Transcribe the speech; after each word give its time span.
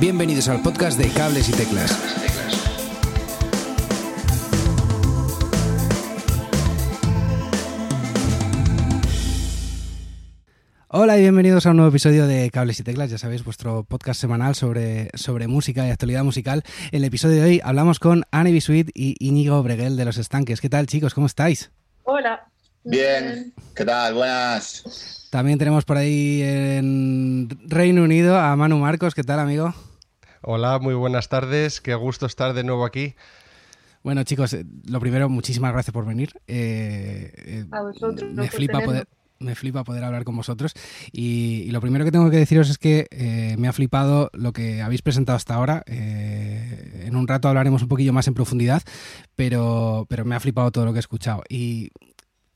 Bienvenidos 0.00 0.48
al 0.48 0.60
podcast 0.60 0.98
de 0.98 1.08
Cables 1.08 1.48
y 1.48 1.52
Teclas. 1.52 1.92
Hola 10.88 11.16
y 11.16 11.20
bienvenidos 11.20 11.66
a 11.66 11.70
un 11.70 11.76
nuevo 11.76 11.90
episodio 11.90 12.26
de 12.26 12.50
Cables 12.50 12.80
y 12.80 12.82
Teclas, 12.82 13.10
ya 13.10 13.18
sabéis, 13.18 13.44
vuestro 13.44 13.84
podcast 13.84 14.20
semanal 14.20 14.56
sobre, 14.56 15.10
sobre 15.14 15.46
música 15.46 15.86
y 15.86 15.90
actualidad 15.90 16.24
musical. 16.24 16.64
En 16.90 16.98
el 16.98 17.04
episodio 17.04 17.36
de 17.36 17.44
hoy 17.44 17.60
hablamos 17.62 18.00
con 18.00 18.24
Annie 18.32 18.52
Bisuit 18.52 18.90
y 18.94 19.14
Íñigo 19.20 19.62
Breguel 19.62 19.96
de 19.96 20.04
Los 20.04 20.18
Estanques. 20.18 20.60
¿Qué 20.60 20.68
tal 20.68 20.88
chicos? 20.88 21.14
¿Cómo 21.14 21.28
estáis? 21.28 21.70
Hola. 22.02 22.48
Bien, 22.82 23.54
¿qué 23.76 23.84
tal? 23.84 24.14
Buenas. 24.14 25.23
También 25.34 25.58
tenemos 25.58 25.84
por 25.84 25.96
ahí 25.96 26.42
en 26.42 27.48
Reino 27.66 28.04
Unido 28.04 28.38
a 28.38 28.54
Manu 28.54 28.78
Marcos. 28.78 29.16
¿Qué 29.16 29.24
tal, 29.24 29.40
amigo? 29.40 29.74
Hola, 30.42 30.78
muy 30.78 30.94
buenas 30.94 31.28
tardes. 31.28 31.80
Qué 31.80 31.96
gusto 31.96 32.26
estar 32.26 32.54
de 32.54 32.62
nuevo 32.62 32.84
aquí. 32.84 33.16
Bueno, 34.04 34.22
chicos, 34.22 34.52
eh, 34.52 34.64
lo 34.86 35.00
primero, 35.00 35.28
muchísimas 35.28 35.72
gracias 35.72 35.92
por 35.92 36.06
venir. 36.06 36.34
Eh, 36.46 37.32
eh, 37.36 37.64
a 37.72 37.82
vosotros. 37.82 38.32
Me 38.32 38.48
flipa 38.48 38.78
poder 38.78 39.08
me 39.40 39.56
flipa 39.56 39.82
poder 39.82 40.04
hablar 40.04 40.22
con 40.22 40.36
vosotros. 40.36 40.72
Y, 41.10 41.68
lo 41.72 41.80
primero 41.80 42.04
que 42.04 42.12
tengo 42.12 42.30
que 42.30 42.36
deciros 42.36 42.70
es 42.70 42.78
que 42.78 43.56
me 43.58 43.66
ha 43.66 43.72
flipado 43.72 44.30
lo 44.34 44.52
que 44.52 44.82
habéis 44.82 45.02
presentado 45.02 45.34
hasta 45.34 45.54
ahora. 45.54 45.82
en 45.88 47.16
un 47.16 47.26
rato 47.26 47.48
hablaremos 47.48 47.82
un 47.82 47.88
poquillo 47.88 48.12
más 48.12 48.28
en 48.28 48.34
profundidad, 48.34 48.84
pero, 49.34 50.06
pero 50.08 50.24
me 50.24 50.36
ha 50.36 50.40
flipado 50.40 50.70
todo 50.70 50.84
lo 50.84 50.92
que 50.92 50.98
he 50.98 51.00
escuchado. 51.00 51.42
Y 51.48 51.90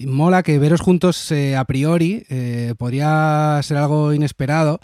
mola 0.07 0.43
que 0.43 0.59
veros 0.59 0.81
juntos 0.81 1.31
eh, 1.33 1.57
a 1.57 1.65
priori 1.65 2.25
eh, 2.29 2.75
podría 2.79 3.61
ser 3.63 3.77
algo 3.79 4.13
inesperado. 4.13 4.81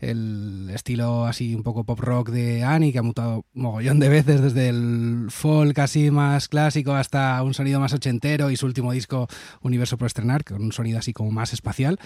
El 0.00 0.70
estilo 0.74 1.26
así 1.26 1.54
un 1.54 1.62
poco 1.62 1.84
pop 1.84 1.98
rock 2.00 2.30
de 2.30 2.62
Annie, 2.62 2.92
que 2.92 2.98
ha 2.98 3.02
mutado 3.02 3.44
mogollón 3.54 3.98
de 3.98 4.08
veces 4.08 4.40
desde 4.40 4.68
el 4.68 5.26
folk 5.30 5.78
así 5.78 6.10
más 6.10 6.48
clásico 6.48 6.94
hasta 6.94 7.42
un 7.42 7.54
sonido 7.54 7.80
más 7.80 7.92
ochentero 7.94 8.50
y 8.50 8.56
su 8.56 8.66
último 8.66 8.92
disco 8.92 9.26
Universo 9.62 9.96
por 9.96 10.06
estrenar, 10.06 10.44
con 10.44 10.62
un 10.62 10.72
sonido 10.72 10.98
así 10.98 11.12
como 11.12 11.30
más 11.30 11.52
espacial. 11.52 11.98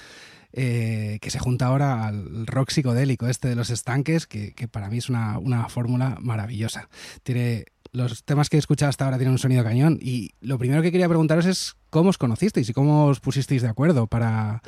Eh, 0.55 1.19
que 1.23 1.31
se 1.31 1.39
junta 1.39 1.65
ahora 1.67 2.07
al 2.07 2.47
rock 2.47 2.69
psicodélico 2.71 3.27
este 3.27 3.49
de 3.49 3.57
los 3.57 3.71
estanques, 3.71 4.27
que, 4.27 4.53
para 4.71 4.91
mí 4.91 4.99
es 4.99 5.09
una, 5.09 5.39
una 5.39 5.69
fórmula 5.71 6.19
maravillosa. 6.21 6.91
Tiene 7.23 7.65
los 7.93 8.25
temas 8.25 8.49
que 8.49 8.57
he 8.57 8.59
escuchado 8.59 8.89
hasta 8.89 9.05
ahora 9.05 9.19
tienen 9.19 9.33
un 9.33 9.39
sonido 9.39 9.63
cañón. 9.63 9.99
Y 10.01 10.31
lo 10.41 10.59
primero 10.59 10.83
que 10.83 10.91
quería 10.91 11.09
preguntaros 11.09 11.47
es 11.47 11.77
cómo 11.91 12.11
os 12.11 12.19
conocisteis 12.19 12.69
y 12.69 12.73
cómo 12.73 13.07
os 13.07 13.21
pusisteis 13.21 13.63
de 13.63 13.69
acuerdo 13.69 14.07
para, 14.07 14.63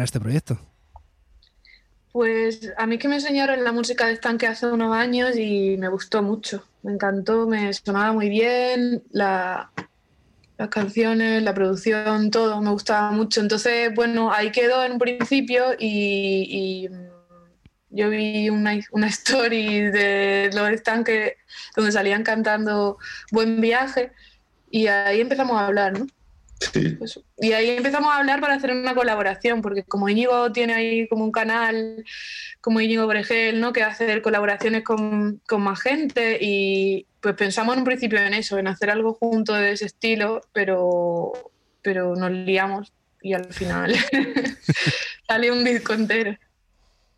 este 0.00 0.18
proyecto. 0.18 0.58
Pues 2.12 2.72
a 2.76 2.86
mí 2.86 2.98
que 2.98 3.06
me 3.06 3.16
enseñaron 3.16 3.62
la 3.62 3.72
música 3.72 4.06
de 4.06 4.14
estanque 4.14 4.46
hace 4.46 4.66
unos 4.66 4.96
años 4.96 5.36
y 5.36 5.76
me 5.78 5.88
gustó 5.88 6.22
mucho. 6.22 6.64
Me 6.82 6.92
encantó, 6.92 7.46
me 7.46 7.72
sonaba 7.72 8.12
muy 8.12 8.28
bien, 8.28 9.04
las 9.12 9.68
canciones, 10.70 11.42
la 11.42 11.54
producción, 11.54 12.30
todo 12.30 12.60
me 12.62 12.70
gustaba 12.70 13.12
mucho. 13.12 13.40
Entonces, 13.40 13.94
bueno, 13.94 14.32
ahí 14.32 14.50
quedó 14.50 14.84
en 14.84 14.98
principio 14.98 15.66
y 15.78 16.88
yo 17.90 18.08
vi 18.10 18.48
una, 18.48 18.78
una 18.92 19.06
story 19.08 19.90
de 19.90 20.50
los 20.54 20.68
estanques 20.70 21.34
donde 21.76 21.92
salían 21.92 22.22
cantando 22.22 22.98
Buen 23.30 23.60
viaje 23.60 24.12
y 24.70 24.86
ahí 24.86 25.20
empezamos 25.20 25.60
a 25.60 25.66
hablar, 25.66 25.98
¿no? 25.98 26.06
Sí. 26.72 26.98
y 27.38 27.52
ahí 27.52 27.70
empezamos 27.70 28.12
a 28.12 28.18
hablar 28.18 28.42
para 28.42 28.54
hacer 28.54 28.70
una 28.72 28.94
colaboración, 28.94 29.62
porque 29.62 29.82
como 29.82 30.10
Íñigo 30.10 30.52
tiene 30.52 30.74
ahí 30.74 31.08
como 31.08 31.24
un 31.24 31.32
canal, 31.32 32.04
como 32.60 32.82
Íñigo 32.82 33.06
Bregel, 33.06 33.60
¿no? 33.60 33.72
que 33.72 33.82
hace 33.82 34.20
colaboraciones 34.20 34.84
con, 34.84 35.40
con, 35.48 35.62
más 35.62 35.80
gente 35.80 36.36
y 36.38 37.06
pues 37.20 37.34
pensamos 37.34 37.74
en 37.74 37.78
un 37.78 37.86
principio 37.86 38.18
en 38.18 38.34
eso, 38.34 38.58
en 38.58 38.68
hacer 38.68 38.90
algo 38.90 39.14
junto 39.14 39.54
de 39.54 39.72
ese 39.72 39.86
estilo, 39.86 40.42
pero, 40.52 41.32
pero 41.80 42.14
nos 42.14 42.30
liamos 42.30 42.92
y 43.22 43.32
al 43.32 43.52
final 43.52 43.94
sale 45.26 45.50
un 45.50 45.64
disco 45.64 45.94
entero. 45.94 46.36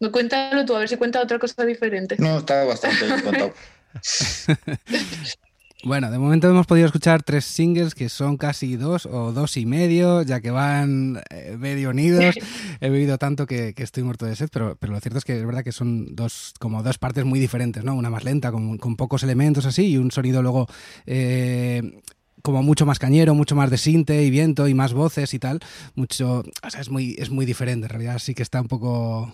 No, 0.03 0.11
cuéntalo 0.11 0.65
tú, 0.65 0.75
a 0.75 0.81
ver 0.81 0.89
si 0.89 0.97
cuenta 0.97 1.21
otra 1.21 1.39
cosa 1.39 1.65
diferente. 1.65 2.17
No, 2.19 2.39
está 2.39 2.65
bastante 2.65 3.07
bien 3.07 3.21
contado. 3.21 3.53
Bueno, 5.85 6.13
de 6.13 6.19
momento 6.19 6.49
hemos 6.49 6.69
podido 6.69 6.87
escuchar 6.87 7.25
tres 7.25 7.45
singles 7.45 7.97
que 7.97 8.09
son 8.09 8.37
casi 8.37 8.77
dos 8.77 9.05
o 9.05 9.33
dos 9.33 9.57
y 9.57 9.67
medio, 9.67 10.23
ya 10.23 10.41
que 10.41 10.53
van 10.53 11.21
eh, 11.29 11.57
medio 11.59 11.91
unidos. 11.91 12.37
He 12.81 12.89
bebido 12.89 13.19
tanto 13.19 13.47
que, 13.47 13.75
estoy 13.77 14.05
muerto 14.05 14.25
de 14.25 14.37
sed, 14.37 14.49
pero, 14.53 14.77
pero, 14.77 14.93
lo 14.93 15.01
cierto 15.01 15.19
es 15.19 15.25
que 15.25 15.37
es 15.37 15.45
verdad 15.45 15.65
que 15.65 15.73
son 15.73 16.15
dos, 16.15 16.55
como 16.61 16.85
dos 16.85 16.99
partes 16.99 17.25
muy 17.25 17.41
diferentes, 17.41 17.83
¿no? 17.83 17.97
Una 17.97 18.11
más 18.11 18.23
lenta, 18.23 18.53
con, 18.53 18.79
con 18.79 18.95
pocos 18.95 19.25
elementos 19.25 19.67
así, 19.67 19.89
y 19.89 19.97
un 19.97 20.13
sonido 20.13 20.41
luego 20.41 20.69
eh, 21.05 22.01
como 22.43 22.63
mucho 22.63 22.87
más 22.87 23.01
cañero, 23.01 23.35
mucho 23.35 23.57
más 23.57 23.69
de 23.69 23.79
sinte 23.79 24.23
y 24.23 24.31
viento 24.31 24.69
y 24.69 24.75
más 24.75 24.93
voces 24.93 25.33
y 25.35 25.41
tal. 25.41 25.61
Mucho, 25.97 26.45
o 26.63 26.71
sea, 26.71 26.81
es 26.81 26.91
muy, 26.91 27.17
es 27.19 27.31
muy 27.31 27.47
diferente. 27.47 27.87
En 27.87 27.91
realidad 27.91 28.19
sí 28.21 28.35
que 28.35 28.43
está 28.45 28.61
un 28.61 28.69
poco 28.69 29.33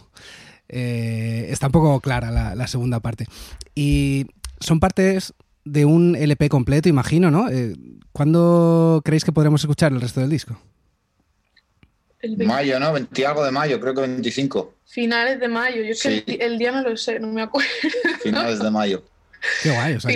eh, 0.69 1.47
está 1.51 1.67
un 1.67 1.73
poco 1.73 2.01
clara 2.01 2.31
la, 2.55 2.67
segunda 2.67 3.01
parte. 3.01 3.27
Y 3.75 4.27
son 4.61 4.81
partes 4.81 5.35
de 5.65 5.85
un 5.85 6.17
LP 6.17 6.49
completo, 6.49 6.89
imagino, 6.89 7.31
¿no? 7.31 7.49
Eh, 7.51 7.75
¿Cuándo 8.13 9.03
creéis 9.05 9.25
que 9.25 9.33
podremos 9.33 9.61
escuchar 9.63 9.93
el 9.93 10.01
resto 10.01 10.21
del 10.21 10.31
disco? 10.31 10.61
El 12.21 12.37
mayo, 12.47 12.81
¿no? 12.81 12.93
20 12.93 13.27
algo 13.27 13.45
de 13.45 13.53
mayo, 13.53 13.81
creo 13.81 13.95
que 13.95 14.01
25. 14.01 14.75
Finales 14.87 15.39
de 15.39 15.49
mayo, 15.49 15.83
yo 15.83 15.93
es 15.93 16.03
que 16.03 16.25
el, 16.41 16.59
día 16.59 16.73
no 16.73 16.83
lo 16.83 16.97
sé, 16.97 17.21
no 17.21 17.29
me 17.29 17.43
acuerdo. 17.43 17.69
Finales 18.23 18.59
de 18.59 18.71
mayo. 18.71 19.05
Qué 19.63 19.71
guay, 19.71 19.95
o 19.95 20.01
sea, 20.01 20.11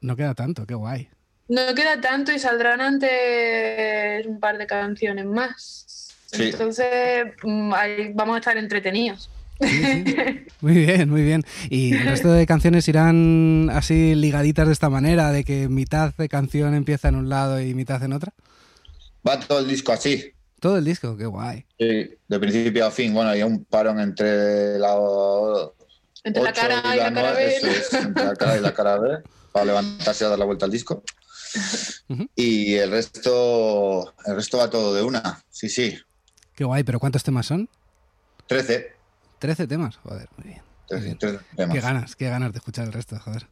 no, 0.00 0.16
queda 0.16 0.34
tanto, 0.34 0.66
qué 0.66 0.74
guay. 0.74 1.08
No 1.48 1.74
queda 1.74 2.00
tanto 2.00 2.32
y 2.32 2.38
saldrán 2.38 2.80
antes 2.80 4.26
un 4.26 4.40
par 4.40 4.58
de 4.58 4.66
canciones 4.66 5.26
más. 5.26 6.16
Entonces, 6.32 7.26
mm, 7.42 7.74
ahí 7.74 8.12
vamos 8.14 8.36
a 8.36 8.38
estar 8.38 8.56
entretenidos. 8.56 9.30
Muy 10.60 10.74
bien, 10.74 11.08
muy 11.08 11.22
bien. 11.22 11.44
¿Y 11.70 11.94
el 11.94 12.04
resto 12.04 12.30
de 12.32 12.46
canciones 12.46 12.86
irán 12.86 13.70
así 13.72 14.14
ligaditas 14.14 14.66
de 14.66 14.74
esta 14.74 14.90
manera, 14.90 15.32
de 15.32 15.42
que 15.42 15.68
mitad 15.68 16.14
de 16.14 16.28
canción 16.28 16.74
empieza 16.74 17.08
en 17.08 17.14
un 17.14 17.30
lado 17.30 17.60
y 17.60 17.74
mitad 17.74 18.02
en 18.02 18.12
otra? 18.12 18.34
Va 19.26 19.40
todo 19.40 19.60
el 19.60 19.68
disco 19.68 19.92
así. 19.92 20.32
Todo 20.60 20.76
el 20.76 20.84
disco, 20.84 21.16
qué 21.16 21.24
guay. 21.24 21.64
Sí, 21.78 22.10
de 22.28 22.38
principio 22.38 22.86
a 22.86 22.90
fin. 22.90 23.14
Bueno, 23.14 23.30
hay 23.30 23.42
un 23.42 23.64
parón 23.64 24.00
entre 24.00 24.78
la... 24.78 24.94
Entre 26.22 26.42
la 26.42 26.52
cara 26.52 26.82
y, 26.94 26.98
la, 26.98 27.12
cara 27.14 27.32
B. 27.32 27.56
entre 28.02 28.24
la 28.24 28.36
cara 28.36 28.56
y 28.58 28.60
la 28.60 28.74
cara 28.74 28.98
B, 28.98 29.18
para 29.52 29.64
levantarse 29.64 30.26
y 30.26 30.28
dar 30.28 30.38
la 30.38 30.44
vuelta 30.44 30.66
al 30.66 30.70
disco. 30.70 31.02
Y 32.36 32.74
el 32.74 32.90
resto, 32.90 34.14
el 34.26 34.34
resto 34.34 34.58
va 34.58 34.68
todo 34.68 34.94
de 34.94 35.02
una, 35.02 35.42
sí, 35.48 35.70
sí. 35.70 35.98
Qué 36.54 36.64
guay, 36.64 36.82
pero 36.82 37.00
¿cuántos 37.00 37.22
temas 37.22 37.46
son? 37.46 37.66
Trece. 38.46 38.99
13 39.40 39.66
temas, 39.66 39.96
joder, 39.96 40.28
muy 40.36 40.48
bien. 40.48 41.18
Qué 41.18 41.80
ganas, 41.80 42.14
qué 42.14 42.28
ganas 42.28 42.52
de 42.52 42.58
escuchar 42.58 42.86
el 42.86 42.92
resto, 42.92 43.18
joder. 43.18 43.48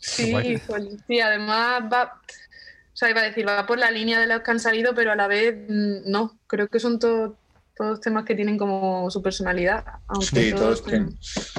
Sí, 0.00 0.32
sí, 1.06 1.20
además 1.20 1.82
va, 1.92 2.20
o 2.22 2.96
sea, 2.96 3.10
iba 3.10 3.20
a 3.20 3.24
decir, 3.24 3.48
va 3.48 3.66
por 3.66 3.78
la 3.78 3.90
línea 3.90 4.20
de 4.20 4.26
los 4.26 4.42
que 4.42 4.50
han 4.50 4.60
salido, 4.60 4.94
pero 4.94 5.12
a 5.12 5.16
la 5.16 5.26
vez 5.26 5.56
mm, 5.68 6.10
no, 6.10 6.38
creo 6.46 6.68
que 6.68 6.78
son 6.78 6.98
todos 6.98 7.32
todos 7.76 8.00
temas 8.00 8.24
que 8.24 8.34
tienen 8.34 8.56
como 8.56 9.10
su 9.10 9.22
personalidad. 9.22 9.84
sí, 10.20 10.52
todos, 10.52 10.82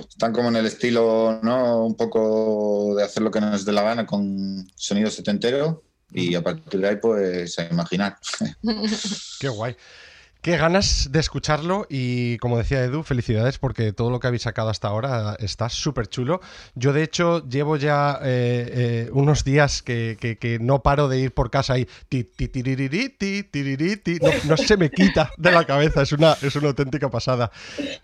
están 0.09 0.33
como 0.33 0.49
en 0.49 0.55
el 0.55 0.65
estilo, 0.65 1.39
¿no? 1.43 1.85
Un 1.85 1.95
poco 1.95 2.95
de 2.95 3.03
hacer 3.03 3.21
lo 3.21 3.29
que 3.29 3.39
nos 3.39 3.63
dé 3.65 3.71
la 3.71 3.83
gana 3.83 4.05
con 4.07 4.67
sonido 4.75 5.11
setentero 5.11 5.83
y 6.11 6.33
a 6.33 6.41
partir 6.41 6.79
de 6.81 6.87
ahí, 6.87 6.95
pues, 6.95 7.59
a 7.59 7.67
imaginar. 7.67 8.17
Qué 9.39 9.47
guay. 9.47 9.75
Qué 10.47 10.55
ganas 10.55 11.11
de 11.11 11.19
escucharlo 11.19 11.85
y 11.89 12.37
como 12.37 12.57
decía 12.57 12.81
Edu, 12.81 13.03
felicidades 13.03 13.57
porque 13.57 13.91
todo 13.91 14.09
lo 14.09 14.21
que 14.21 14.27
habéis 14.27 14.43
sacado 14.43 14.69
hasta 14.69 14.87
ahora 14.87 15.35
está 15.39 15.67
súper 15.67 16.07
chulo. 16.07 16.39
Yo 16.73 16.93
de 16.93 17.03
hecho 17.03 17.45
llevo 17.49 17.75
ya 17.75 18.17
eh, 18.23 18.71
eh, 18.71 19.09
unos 19.11 19.43
días 19.43 19.81
que, 19.81 20.57
no 20.61 20.81
paro 20.81 21.09
de 21.09 21.19
ir 21.19 21.33
por 21.33 21.51
casa 21.51 21.77
y 21.77 21.87
no, 24.21 24.29
no, 24.45 24.55
se 24.55 24.77
me 24.77 24.89
quita 24.89 25.33
de 25.37 25.51
la 25.51 25.65
cabeza, 25.65 26.03
es 26.03 26.13
una, 26.13 26.37
es 26.41 26.55
una 26.55 26.69
auténtica 26.69 27.09
pasada. 27.09 27.51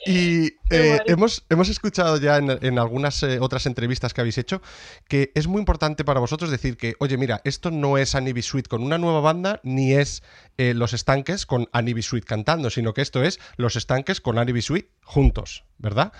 Y 0.05 0.47
eh, 0.69 0.99
hemos, 1.05 1.45
hemos 1.49 1.69
escuchado 1.69 2.17
ya 2.17 2.35
en, 2.35 2.77
algunas 2.77 3.23
otras 3.39 3.67
entrevistas 3.67 4.13
que 4.13 4.19
habéis 4.19 4.37
hecho 4.37 4.61
que 5.07 5.31
es 5.33 5.47
muy 5.47 5.59
importante 5.59 6.03
para 6.03 6.19
vosotros 6.19 6.51
decir 6.51 6.75
que, 6.75 6.95
oye 6.99 7.15
mira, 7.15 7.39
esto 7.45 7.71
no 7.71 7.97
es 7.97 8.09
Sweet 8.09 8.67
con 8.67 8.83
una 8.83 8.97
nueva 8.97 9.21
banda 9.21 9.61
ni 9.63 9.93
es 9.93 10.23
Los 10.57 10.91
Estanques 10.91 11.45
con 11.45 11.69
Sweet 11.71 12.32
cantando, 12.33 12.71
sino 12.71 12.95
que 12.95 13.03
esto 13.03 13.21
es 13.21 13.39
los 13.57 13.75
estanques 13.75 14.19
con 14.19 14.39
Annie 14.39 14.53
Bisui 14.53 14.89
juntos, 15.03 15.65
¿verdad? 15.77 16.11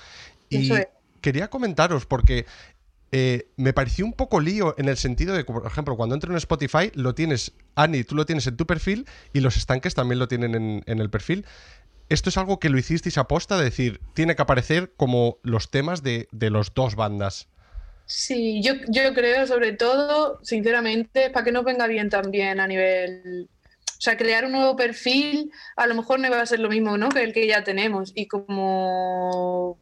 Y 0.47 0.69
quería 1.21 1.49
comentaros, 1.49 2.05
porque 2.05 2.45
eh, 3.11 3.47
me 3.57 3.73
pareció 3.73 4.05
un 4.05 4.13
poco 4.13 4.39
lío 4.39 4.75
en 4.77 4.89
el 4.89 4.97
sentido 4.97 5.33
de 5.33 5.43
que, 5.43 5.51
por 5.51 5.65
ejemplo, 5.65 5.97
cuando 5.97 6.13
entro 6.13 6.29
en 6.29 6.37
Spotify, 6.37 6.91
lo 6.93 7.15
tienes, 7.15 7.53
Annie, 7.73 8.03
tú 8.03 8.13
lo 8.13 8.27
tienes 8.27 8.45
en 8.45 8.55
tu 8.55 8.67
perfil 8.67 9.07
y 9.33 9.39
los 9.39 9.57
estanques 9.57 9.95
también 9.95 10.19
lo 10.19 10.27
tienen 10.27 10.83
en, 10.85 10.99
el 10.99 11.09
perfil. 11.09 11.47
esto 12.09 12.29
es 12.29 12.37
algo 12.37 12.59
que 12.59 12.69
lo 12.69 12.77
hicisteis 12.77 13.17
a 13.17 13.27
posta, 13.27 13.57
de 13.57 13.63
decir, 13.63 13.99
tiene 14.13 14.35
que 14.35 14.43
aparecer 14.43 14.93
como 14.95 15.39
los 15.41 15.71
temas 15.71 16.03
de, 16.03 16.27
de 16.31 16.51
los 16.51 16.75
dos 16.75 16.93
bandas. 16.95 17.47
Sí, 18.05 18.61
yo, 18.61 18.73
yo 18.89 19.15
creo 19.15 19.47
sobre 19.47 19.73
todo, 19.73 20.39
sinceramente, 20.43 21.31
para 21.31 21.45
que 21.45 21.51
nos 21.51 21.63
venga 21.63 21.87
bien 21.87 22.09
también 22.09 22.59
a 22.59 22.67
nivel... 22.67 23.49
O 24.03 24.05
sea, 24.05 24.17
crear 24.17 24.43
un 24.43 24.51
nuevo 24.51 24.75
perfil 24.75 25.49
a 25.77 25.87
lo 25.87 25.95
mejor 25.95 26.19
no 26.19 26.29
va 26.29 26.41
a 26.41 26.45
ser 26.45 26.59
lo 26.59 26.67
mismo 26.67 26.97
¿no? 26.97 27.07
que 27.07 27.23
el 27.23 27.31
que 27.31 27.47
ya 27.47 27.63
tenemos. 27.63 28.11
Y 28.13 28.27
como 28.27 29.79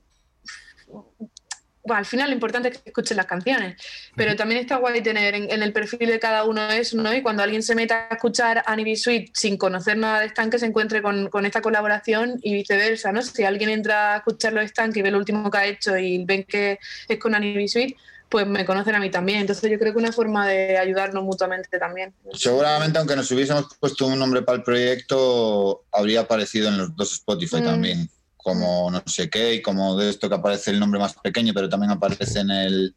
bueno, 1.84 1.98
al 1.98 2.06
final 2.06 2.30
lo 2.30 2.36
importante 2.36 2.70
es 2.70 2.78
que 2.78 2.90
escuchen 2.92 3.18
las 3.18 3.26
canciones, 3.26 3.82
pero 4.16 4.36
también 4.36 4.62
está 4.62 4.76
guay 4.76 5.02
tener 5.02 5.34
en, 5.34 5.64
el 5.64 5.74
perfil 5.74 6.08
de 6.08 6.20
cada 6.20 6.44
uno 6.44 6.70
eso, 6.70 6.98
¿no? 6.98 7.12
Y 7.16 7.24
cuando 7.24 7.42
alguien 7.42 7.64
se 7.64 7.74
meta 7.74 8.10
a 8.12 8.14
escuchar 8.14 8.62
Annie 8.68 8.96
Sweet 8.96 9.32
sin 9.34 9.58
conocer 9.58 9.98
nada 9.98 10.20
de 10.20 10.28
Stan, 10.28 10.52
que 10.52 10.60
se 10.60 10.68
encuentre 10.68 11.02
con, 11.02 11.28
esta 11.44 11.64
colaboración 11.64 12.40
y 12.44 12.54
viceversa, 12.54 13.12
¿no? 13.12 13.24
Si 13.24 13.44
alguien 13.44 13.72
entra 13.72 14.14
a 14.14 14.18
escuchar 14.18 14.54
los 14.54 14.66
Stan 14.66 14.92
y 14.94 15.02
ve 15.02 15.10
lo 15.10 15.18
último 15.18 15.50
que 15.50 15.58
ha 15.58 15.66
hecho 15.66 15.98
y 15.98 16.24
ven 16.24 16.44
que 16.44 16.78
es 17.08 17.18
con 17.18 17.34
Annie 17.34 17.68
Sweet, 17.68 17.98
pues 18.32 18.48
me 18.48 18.66
conocen 18.66 18.96
a 18.96 19.00
mí 19.00 19.12
también. 19.12 19.42
Entonces 19.42 19.70
yo 19.70 19.78
creo 19.78 19.92
que 19.92 20.00
una 20.00 20.14
forma 20.14 20.48
de 20.48 20.78
ayudarnos 20.78 21.24
mutuamente 21.24 21.78
también. 21.78 22.16
Seguramente, 22.34 22.98
aunque 22.98 23.16
nos 23.16 23.30
hubiésemos 23.30 23.66
puesto 23.80 24.08
un 24.08 24.18
nombre 24.18 24.42
para 24.42 24.58
el 24.58 24.64
proyecto, 24.64 25.84
habría 25.92 26.22
aparecido 26.22 26.70
en 26.70 26.78
los 26.78 26.96
dos 26.96 27.12
Spotify 27.12 27.58
mm. 27.58 27.66
también 27.66 28.10
como 28.38 28.90
no 28.90 29.04
sé 29.06 29.30
qué 29.30 29.56
y 29.56 29.62
como 29.62 29.96
de 29.98 30.10
esto 30.10 30.28
que 30.28 30.34
aparece 30.34 30.72
el 30.72 30.80
nombre 30.80 31.00
más 31.00 31.14
pequeño, 31.14 31.54
pero 31.54 31.70
también 31.70 31.92
aparece 31.92 32.40
en 32.40 32.50
el, 32.50 32.96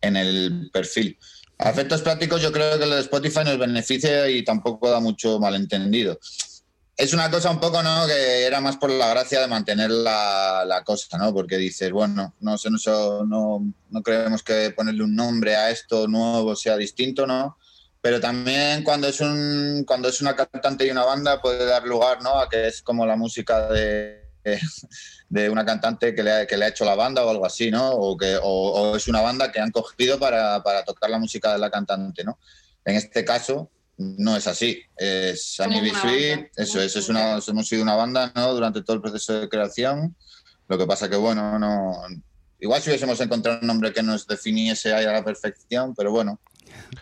en 0.00 0.16
el 0.16 0.70
perfil. 0.72 1.18
A 1.58 1.70
efectos 1.70 2.00
prácticos 2.00 2.40
yo 2.40 2.50
creo 2.52 2.78
que 2.78 2.86
lo 2.86 2.94
de 2.94 3.02
Spotify 3.02 3.40
nos 3.44 3.58
beneficia 3.58 4.30
y 4.30 4.42
tampoco 4.42 4.90
da 4.90 5.00
mucho 5.00 5.38
malentendido. 5.38 6.18
Es 7.02 7.12
una 7.12 7.28
cosa 7.32 7.50
un 7.50 7.58
poco, 7.58 7.82
¿no? 7.82 8.06
Que 8.06 8.46
era 8.46 8.60
más 8.60 8.76
por 8.76 8.88
la 8.88 9.08
gracia 9.08 9.40
de 9.40 9.48
mantener 9.48 9.90
la, 9.90 10.64
la 10.64 10.84
cosa, 10.84 11.18
¿no? 11.18 11.34
Porque 11.34 11.56
dices, 11.56 11.90
bueno, 11.90 12.32
no, 12.38 12.56
sé, 12.56 12.70
no, 12.70 13.24
no, 13.24 13.74
no 13.90 14.02
creemos 14.02 14.44
que 14.44 14.70
ponerle 14.70 15.02
un 15.02 15.16
nombre 15.16 15.56
a 15.56 15.70
esto 15.70 16.06
nuevo 16.06 16.54
sea 16.54 16.76
distinto, 16.76 17.26
¿no? 17.26 17.58
pero 18.00 18.20
también 18.20 18.84
cuando 18.84 19.08
es 19.08 19.20
un 19.20 19.84
cuando 19.86 20.08
es 20.08 20.20
una 20.20 20.34
cantante 20.34 20.86
y 20.86 20.90
una 20.90 21.04
banda 21.04 21.40
puede 21.40 21.64
dar 21.64 21.84
lugar 21.84 22.20
¿no? 22.20 22.38
a 22.40 22.48
que 22.48 22.66
es 22.66 22.82
como 22.82 23.06
la 23.06 23.14
música 23.14 23.68
de, 23.68 24.28
de 25.28 25.50
una 25.50 25.64
cantante 25.64 26.14
que 26.14 26.22
le, 26.22 26.32
ha, 26.32 26.46
que 26.46 26.56
le, 26.56 26.66
ha, 26.66 26.68
hecho 26.68 26.84
la 26.84 26.94
banda 26.94 27.24
o 27.24 27.30
algo 27.30 27.46
así, 27.46 27.70
¿no? 27.70 27.90
O, 27.90 28.16
que, 28.16 28.38
o, 28.40 28.96
es 28.96 29.08
una 29.08 29.22
banda 29.22 29.50
que 29.50 29.60
han 29.60 29.72
cogido 29.72 30.20
para, 30.20 30.62
para, 30.62 30.84
tocar 30.84 31.10
la 31.10 31.18
música 31.18 31.52
de 31.52 31.58
la 31.58 31.70
cantante, 31.70 32.22
¿no? 32.22 32.38
En 32.84 32.96
este 32.96 33.24
caso 33.24 33.70
no 34.18 34.36
es 34.36 34.46
así, 34.46 34.82
es 34.96 35.58
Annie 35.60 35.92
Sweet, 35.94 36.50
eso 36.56 36.80
es, 36.80 36.96
es 36.96 37.08
una, 37.08 37.38
hemos 37.46 37.68
sido 37.68 37.82
una 37.82 37.94
banda, 37.94 38.32
¿no? 38.34 38.54
Durante 38.54 38.82
todo 38.82 38.96
el 38.96 39.02
proceso 39.02 39.40
de 39.40 39.48
creación, 39.48 40.16
lo 40.68 40.78
que 40.78 40.86
pasa 40.86 41.08
que, 41.08 41.16
bueno, 41.16 41.58
no... 41.58 41.92
Igual 42.60 42.80
si 42.80 42.90
hubiésemos 42.90 43.20
encontrado 43.20 43.58
un 43.60 43.66
nombre 43.66 43.92
que 43.92 44.02
nos 44.02 44.26
definiese 44.26 44.94
ahí 44.94 45.04
a 45.04 45.12
la 45.12 45.24
perfección, 45.24 45.94
pero 45.96 46.12
bueno, 46.12 46.40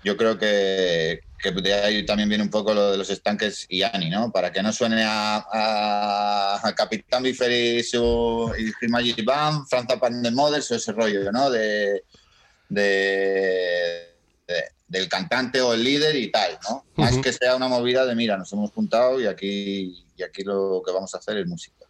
yo 0.02 0.16
creo 0.16 0.38
que, 0.38 1.20
que 1.42 1.50
de 1.50 1.74
ahí 1.74 2.06
también 2.06 2.28
viene 2.28 2.44
un 2.44 2.50
poco 2.50 2.72
lo 2.72 2.92
de 2.92 2.98
los 2.98 3.10
estanques 3.10 3.66
y 3.68 3.82
Ani, 3.82 4.08
¿no? 4.10 4.32
Para 4.32 4.52
que 4.52 4.62
no 4.62 4.72
suene 4.72 5.02
a, 5.06 6.60
Capitán 6.76 7.22
Bifer 7.22 7.50
y 7.50 7.82
su 7.82 8.52
y 8.58 8.88
Magic 8.88 9.24
Band, 9.24 9.66
Franza 9.68 9.98
Models 10.32 10.70
o 10.70 10.74
ese 10.76 10.92
rollo, 10.92 11.30
¿no? 11.32 11.50
De, 11.50 12.04
del 14.90 15.08
cantante 15.08 15.60
o 15.60 15.72
el 15.72 15.84
líder 15.84 16.16
y 16.16 16.32
tal, 16.32 16.58
¿no? 16.68 16.84
Más 16.96 17.16
que 17.18 17.32
sea 17.32 17.54
una 17.54 17.68
movida 17.68 18.04
de, 18.04 18.16
mira, 18.16 18.36
nos 18.36 18.52
hemos 18.52 18.72
juntado 18.72 19.20
y 19.20 19.26
aquí, 19.26 20.04
y 20.16 20.22
aquí 20.22 20.42
lo 20.42 20.82
que 20.84 20.92
vamos 20.92 21.14
a 21.14 21.18
hacer 21.18 21.38
es 21.38 21.46
música. 21.46 21.86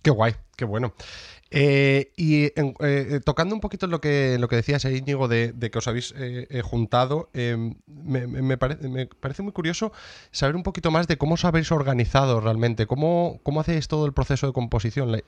Qué 0.00 0.10
guay, 0.10 0.36
qué 0.56 0.64
bueno. 0.64 0.94
Eh, 1.56 2.10
y 2.16 2.46
eh, 2.46 3.20
tocando 3.24 3.54
un 3.54 3.60
poquito 3.60 3.86
lo 3.86 4.00
que, 4.00 4.38
lo 4.40 4.48
que 4.48 4.56
decías 4.56 4.84
ahí, 4.86 4.96
Íñigo, 4.96 5.28
de, 5.28 5.54
que 5.70 5.78
os 5.78 5.86
habéis 5.86 6.12
eh, 6.16 6.62
juntado, 6.64 7.30
em, 7.32 7.76
me, 7.86 8.56
parece 8.58 9.42
muy 9.42 9.52
curioso 9.52 9.92
saber 10.32 10.56
un 10.56 10.64
poquito 10.64 10.90
más 10.90 11.06
de 11.06 11.16
cómo 11.16 11.34
os 11.34 11.44
habéis 11.44 11.70
organizado 11.70 12.40
realmente, 12.40 12.88
cómo, 12.88 13.38
cómo 13.44 13.60
hacéis 13.60 13.86
todo 13.86 14.04
el 14.04 14.12
proceso 14.12 14.48
de 14.48 14.52
composición. 14.52 15.22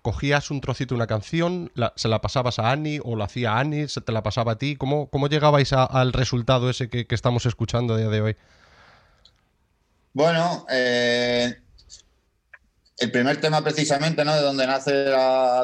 ¿Cogías 0.00 0.52
un 0.52 0.60
trocito 0.60 0.94
de 0.94 0.98
una 0.98 1.08
canción, 1.08 1.72
se 1.96 2.06
la 2.06 2.20
pasabas 2.20 2.60
a 2.60 2.70
Annie 2.70 3.00
o 3.02 3.16
lo 3.16 3.24
hacía 3.24 3.58
Annie, 3.58 3.88
se 3.88 4.00
te 4.00 4.12
la 4.12 4.22
pasaba 4.22 4.52
a 4.52 4.58
ti? 4.58 4.76
¿Cómo, 4.76 5.08
cómo 5.10 5.26
llegabais 5.26 5.72
al 5.72 6.12
resultado 6.12 6.70
ese 6.70 6.88
que, 6.88 7.08
que, 7.08 7.16
estamos 7.16 7.46
escuchando 7.46 7.94
a 7.94 7.98
día 7.98 8.10
de 8.10 8.20
hoy? 8.20 8.36
Bueno, 10.12 10.64
eh, 10.70 11.63
el 13.04 13.10
primer 13.10 13.40
tema 13.40 13.62
precisamente, 13.62 14.24
¿no? 14.24 14.34
De 14.34 14.42
donde 14.42 14.66
nace 14.66 15.06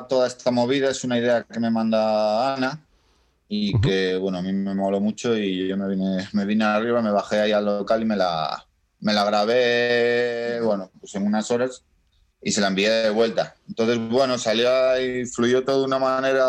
toda 0.09 0.27
esta 0.27 0.51
movida 0.51 0.91
es 0.91 1.05
una 1.05 1.19
idea 1.19 1.43
que 1.45 1.59
me 1.59 1.71
manda 1.71 2.55
Ana 2.55 2.81
y 3.49 3.79
que, 3.81 4.17
bueno, 4.17 4.39
a 4.39 4.43
mí 4.43 4.53
me 4.53 4.75
moló 4.75 5.01
mucho 5.01 5.37
y 5.37 5.67
yo 5.67 5.77
me 5.77 5.89
vine, 5.89 6.29
me 6.33 6.45
vine 6.45 6.65
arriba, 6.65 7.03
me 7.03 7.11
bajé 7.11 7.41
ahí 7.41 7.53
al 7.53 7.65
local 7.65 8.03
y 8.03 8.05
me 8.05 8.17
la, 8.17 8.65
me 9.01 9.13
la 9.13 9.25
grabé, 9.25 10.61
bueno, 10.63 10.91
pues 11.01 11.15
en 11.15 11.27
unas 11.27 11.51
horas 11.51 11.83
y 12.43 12.53
se 12.53 12.61
la 12.61 12.69
envié 12.69 12.91
de 12.91 13.11
vuelta. 13.11 13.57
Entonces, 13.69 13.99
bueno, 13.99 14.39
salió 14.39 14.71
y 15.01 15.27
fluyó 15.27 15.65
todo 15.65 15.81
de 15.81 15.87
una 15.87 15.99
manera, 15.99 16.45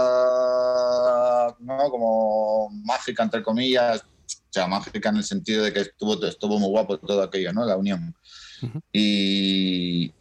¿no? 1.60 1.90
Como 1.90 2.70
mágica, 2.84 3.24
entre 3.24 3.44
comillas, 3.44 4.02
o 4.02 4.54
sea, 4.54 4.68
mágica 4.68 5.10
en 5.10 5.18
el 5.18 5.24
sentido 5.24 5.64
de 5.64 5.74
que 5.74 5.80
estuvo, 5.80 6.24
estuvo 6.26 6.60
muy 6.60 6.70
guapo 6.70 6.98
todo 6.98 7.24
aquello, 7.24 7.54
¿no? 7.54 7.66
La 7.66 7.78
unión. 7.78 8.14
Y, 8.94 10.14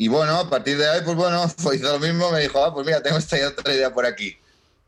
y 0.00 0.08
bueno, 0.08 0.34
a 0.34 0.48
partir 0.48 0.78
de 0.78 0.88
ahí, 0.88 1.02
pues 1.04 1.14
bueno, 1.14 1.44
hizo 1.74 1.92
lo 1.92 1.98
mismo, 1.98 2.30
me 2.30 2.40
dijo, 2.40 2.64
ah, 2.64 2.72
pues 2.72 2.86
mira, 2.86 3.02
tengo 3.02 3.18
esta 3.18 3.36
otra 3.46 3.74
idea 3.74 3.92
por 3.92 4.06
aquí. 4.06 4.34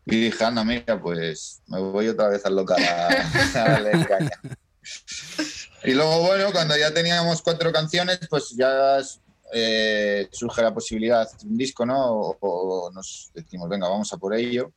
Y 0.07 0.17
dije, 0.23 0.43
anda, 0.43 0.65
mira, 0.65 0.99
pues 0.99 1.61
me 1.67 1.79
voy 1.79 2.09
otra 2.09 2.29
vez 2.29 2.47
al 2.47 2.57
local 2.57 2.83
a, 2.83 3.09
a 4.01 4.07
caña. 4.07 4.41
Y 5.85 5.91
luego, 5.93 6.21
bueno, 6.21 6.51
cuando 6.51 6.79
ya 6.79 6.95
teníamos 6.95 7.43
cuatro 7.43 7.71
canciones, 7.71 8.21
pues 8.31 8.57
ya 8.57 9.01
eh, 9.53 10.31
surge 10.33 10.63
la 10.63 10.73
posibilidad 10.73 11.31
de 11.31 11.47
un 11.47 11.59
disco, 11.59 11.85
¿no? 11.85 12.39
o, 12.41 12.91
nos 12.95 13.33
decimos, 13.35 13.69
venga, 13.69 13.91
vamos 13.91 14.11
a 14.15 14.17
por 14.17 14.35
ello 14.35 14.73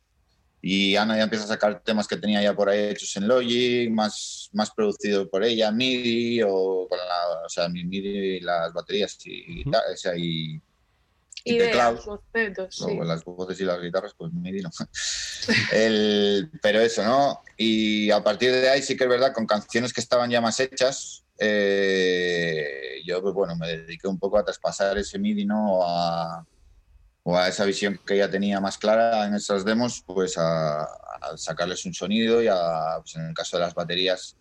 y 0.68 0.96
Ana 0.96 1.16
ya 1.16 1.22
empieza 1.22 1.44
a 1.44 1.48
sacar 1.48 1.80
temas 1.84 2.08
que 2.08 2.16
tenía 2.16 2.42
ya 2.42 2.52
por 2.52 2.68
ahí 2.68 2.88
hechos 2.88 3.16
en 3.16 3.28
Logic, 3.28 3.88
más, 3.88 4.50
más 4.52 4.72
producidos 4.72 5.28
por 5.28 5.44
ella, 5.44 5.70
MIDI 5.70 6.42
o 6.42 6.88
con 6.88 6.98
la, 6.98 7.44
o 7.44 7.48
sea, 7.48 7.68
MIDI 7.68 8.38
y 8.38 8.40
las 8.40 8.72
baterías 8.72 9.16
y, 9.26 9.62
y, 9.62 10.60
y, 11.44 11.58
teclados. 11.58 12.08
Las 13.04 13.24
voces 13.24 13.60
y 13.60 13.64
las 13.64 13.80
guitarras, 13.80 14.12
pues 14.18 14.32
MIDI 14.32 14.62
no. 14.62 14.70
El, 15.72 16.50
pero 16.60 16.80
eso, 16.80 17.04
¿no? 17.04 17.42
Y 17.56 18.10
a 18.10 18.24
partir 18.24 18.50
de 18.50 18.68
ahí 18.68 18.82
sí 18.82 18.96
que 18.96 19.04
es 19.04 19.10
verdad, 19.10 19.32
con 19.32 19.46
canciones 19.46 19.92
que 19.92 20.00
estaban 20.00 20.28
ya 20.30 20.40
más 20.40 20.58
hechas, 20.58 21.22
eh, 21.38 23.02
yo 23.06 23.22
pues 23.22 23.34
bueno, 23.34 23.54
me 23.54 23.68
dediqué 23.68 24.08
un 24.08 24.18
poco 24.18 24.36
a 24.36 24.44
traspasar 24.44 24.98
ese 24.98 25.16
MIDI, 25.20 25.44
¿no? 25.44 25.80
A, 25.84 26.44
o 27.28 27.36
a 27.36 27.48
esa 27.48 27.64
visión 27.64 27.98
que 28.06 28.14
ella 28.14 28.30
tenía 28.30 28.60
más 28.60 28.78
clara 28.78 29.26
en 29.26 29.34
esas 29.34 29.64
demos, 29.64 30.00
pues 30.06 30.38
a, 30.38 30.86
sacarles 31.36 31.84
un 31.84 31.92
sonido 31.92 32.40
y 32.40 32.46
a, 32.46 32.98
pues 33.00 33.16
en 33.16 33.26
el 33.26 33.34
caso 33.34 33.56
de 33.56 33.64
las 33.64 33.74
baterías, 33.74 34.36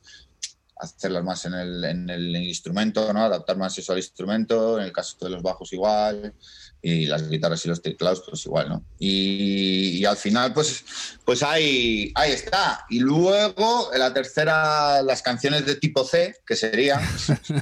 hacerlas 0.75 1.24
más 1.24 1.46
en 1.46 1.56
el, 1.56 1.84
en 1.84 2.36
instrumento, 2.36 3.12
¿no? 3.12 3.24
adaptar 3.24 3.58
más 3.58 3.75
eso 3.80 3.92
al 3.92 3.98
instrumento, 3.98 4.77
en 4.77 4.86
el 4.86 4.92
caso 4.92 5.18
de 5.20 5.32
los 5.32 5.42
bajos 5.42 5.74
igual, 5.74 6.36
y 6.80 7.08
las 7.08 7.27
guitarras 7.27 7.65
y 7.65 7.70
los 7.70 7.82
teclados 7.82 8.22
pues 8.30 8.46
igual, 8.46 8.70
¿no? 8.70 8.86
Y, 9.00 10.06
al 10.06 10.18
final 10.18 10.54
pues, 10.54 10.86
pues 11.25 11.42
ahí, 11.42 12.12
ahí 12.13 12.34
está. 12.34 12.86
Y 12.92 13.00
luego 13.00 13.89
la 13.98 14.13
tercera, 14.13 15.01
las 15.01 15.24
canciones 15.24 15.65
de 15.65 15.77
tipo 15.77 16.04
C, 16.04 16.36
que 16.46 16.56
serían, 16.56 17.01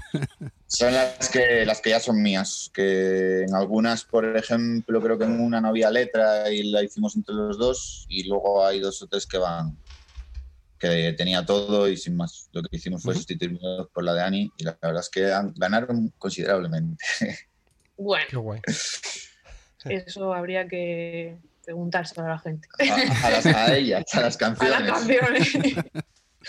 son 0.74 0.94
las 0.94 1.30
que, 1.30 1.65
las 1.65 1.82
que 1.82 1.92
ya 1.92 2.00
son 2.00 2.22
mías, 2.22 2.72
que 2.74 3.44
en 3.44 3.53
algunas, 3.53 4.03
por 4.03 4.36
ejemplo, 4.36 5.01
creo 5.01 5.18
que 5.18 5.25
en 5.25 5.39
una 5.39 5.62
no 5.62 5.68
había 5.68 5.92
letra 5.92 6.50
y 6.51 6.63
la 6.63 6.84
hicimos 6.84 7.15
entre 7.15 7.36
los 7.36 7.58
dos, 7.58 8.06
y 8.10 8.27
luego 8.27 8.65
hay 8.65 8.80
dos 8.80 9.01
o 9.01 9.08
tres 9.08 9.27
que 9.27 9.38
van 9.38 9.77
que 10.80 11.13
tenía 11.13 11.46
todo 11.46 11.88
y 11.88 11.96
sin 11.96 12.18
más. 12.18 12.50
Lo 12.51 12.62
que 12.62 12.75
hicimos 12.75 13.03
fue 13.03 13.13
sustituirlo 13.13 13.89
por 13.94 14.03
la 14.03 14.13
de 14.13 14.24
Ani 14.24 14.51
y 14.58 14.63
la 14.65 14.77
verdad 14.82 15.00
es 15.00 15.10
que 15.10 15.32
ganaron 15.56 16.13
considerablemente. 16.18 17.03
Bueno. 17.96 18.25
Qué 18.27 18.38
guay. 18.38 18.60
Eso 19.86 20.34
habría 20.34 20.68
que 20.68 21.38
preguntarse 21.63 22.20
a 22.20 22.24
la 22.24 22.39
gente. 22.39 22.68
A, 23.24 23.30
las, 23.30 23.46
a 23.46 23.75
ellas, 23.75 24.03
a 24.13 24.22
las 24.22 24.36
canciones. 24.36 24.75
A 24.75 24.80
las 24.80 24.92
canciones. 24.92 25.53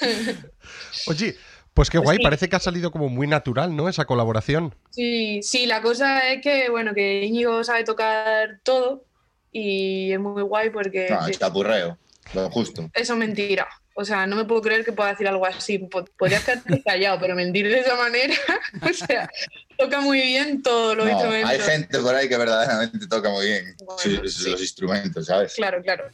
Oye, 1.07 1.37
pues 1.75 1.91
qué 1.91 1.99
pues 1.99 2.05
guay, 2.05 2.19
parece 2.21 2.49
que 2.49 2.57
ha 2.57 2.61
salido 2.61 2.91
como 2.93 3.09
muy 3.09 3.27
natural, 3.27 3.75
¿no? 3.75 3.89
Esa 3.89 4.05
colaboración. 4.05 4.75
Sí, 4.91 5.43
sí, 5.43 5.67
la 5.67 5.83
cosa 5.83 6.33
es 6.33 6.41
que, 6.41 6.71
bueno, 6.71 6.95
que 6.95 7.25
Íñigo 7.25 7.65
sabe 7.65 7.85
tocar 7.85 8.61
todo 8.63 9.05
y 9.51 10.13
es 10.13 10.21
muy 10.21 10.43
guay 10.43 10.71
porque... 10.71 11.09
No, 11.11 11.27
está 11.27 11.49
burreo, 11.49 11.99
lo 12.33 12.49
justo. 12.51 12.89
Eso 12.95 13.13
es 13.15 13.19
mentira. 13.19 13.67
O 13.97 14.05
sea, 14.05 14.27
no 14.27 14.35
me 14.37 14.45
puedo 14.45 14.63
creer 14.63 14.85
que 14.85 14.93
pueda 14.93 15.11
decir 15.11 15.27
algo 15.29 15.47
así. 15.47 15.79
Podrías 15.79 16.45
quedarte 16.45 16.83
callado, 16.83 17.19
pero 17.21 17.35
mentir 17.35 17.69
de 17.69 17.81
esa 17.81 17.97
manera. 17.97 18.35
o 18.83 18.93
sea, 18.93 19.29
toca 19.77 20.01
muy 20.01 20.21
bien 20.21 20.63
todos 20.63 20.97
los 20.97 21.09
instrumentos. 21.09 21.51
Hay 21.51 21.61
gente 21.61 21.99
por 21.99 22.15
ahí 22.15 22.29
que 22.29 22.37
verdaderamente 22.37 23.07
toca 23.07 23.31
muy 23.31 23.47
bien 23.47 23.77
los 24.23 24.61
instrumentos, 24.61 25.27
¿sabes? 25.27 25.55
Claro, 25.55 25.83
claro. 25.83 26.09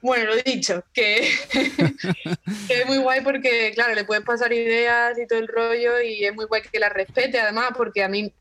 Bueno, 0.00 0.26
lo 0.26 0.36
dicho, 0.36 0.84
que, 0.92 1.28
que, 2.68 2.80
es 2.80 2.86
muy 2.86 2.98
guay 2.98 3.20
porque, 3.22 3.72
claro, 3.74 3.94
le 3.94 4.04
puedes 4.04 4.24
pasar 4.24 4.52
ideas 4.52 5.18
y 5.18 5.26
todo 5.26 5.38
el 5.38 5.48
rollo 5.48 6.00
y 6.00 6.24
es 6.24 6.34
muy 6.34 6.46
guay 6.46 6.62
que 6.62 6.78
la 6.78 6.88
respete, 6.88 7.40
además, 7.40 7.70
porque 7.76 8.02
a 8.02 8.08
mí 8.08 8.32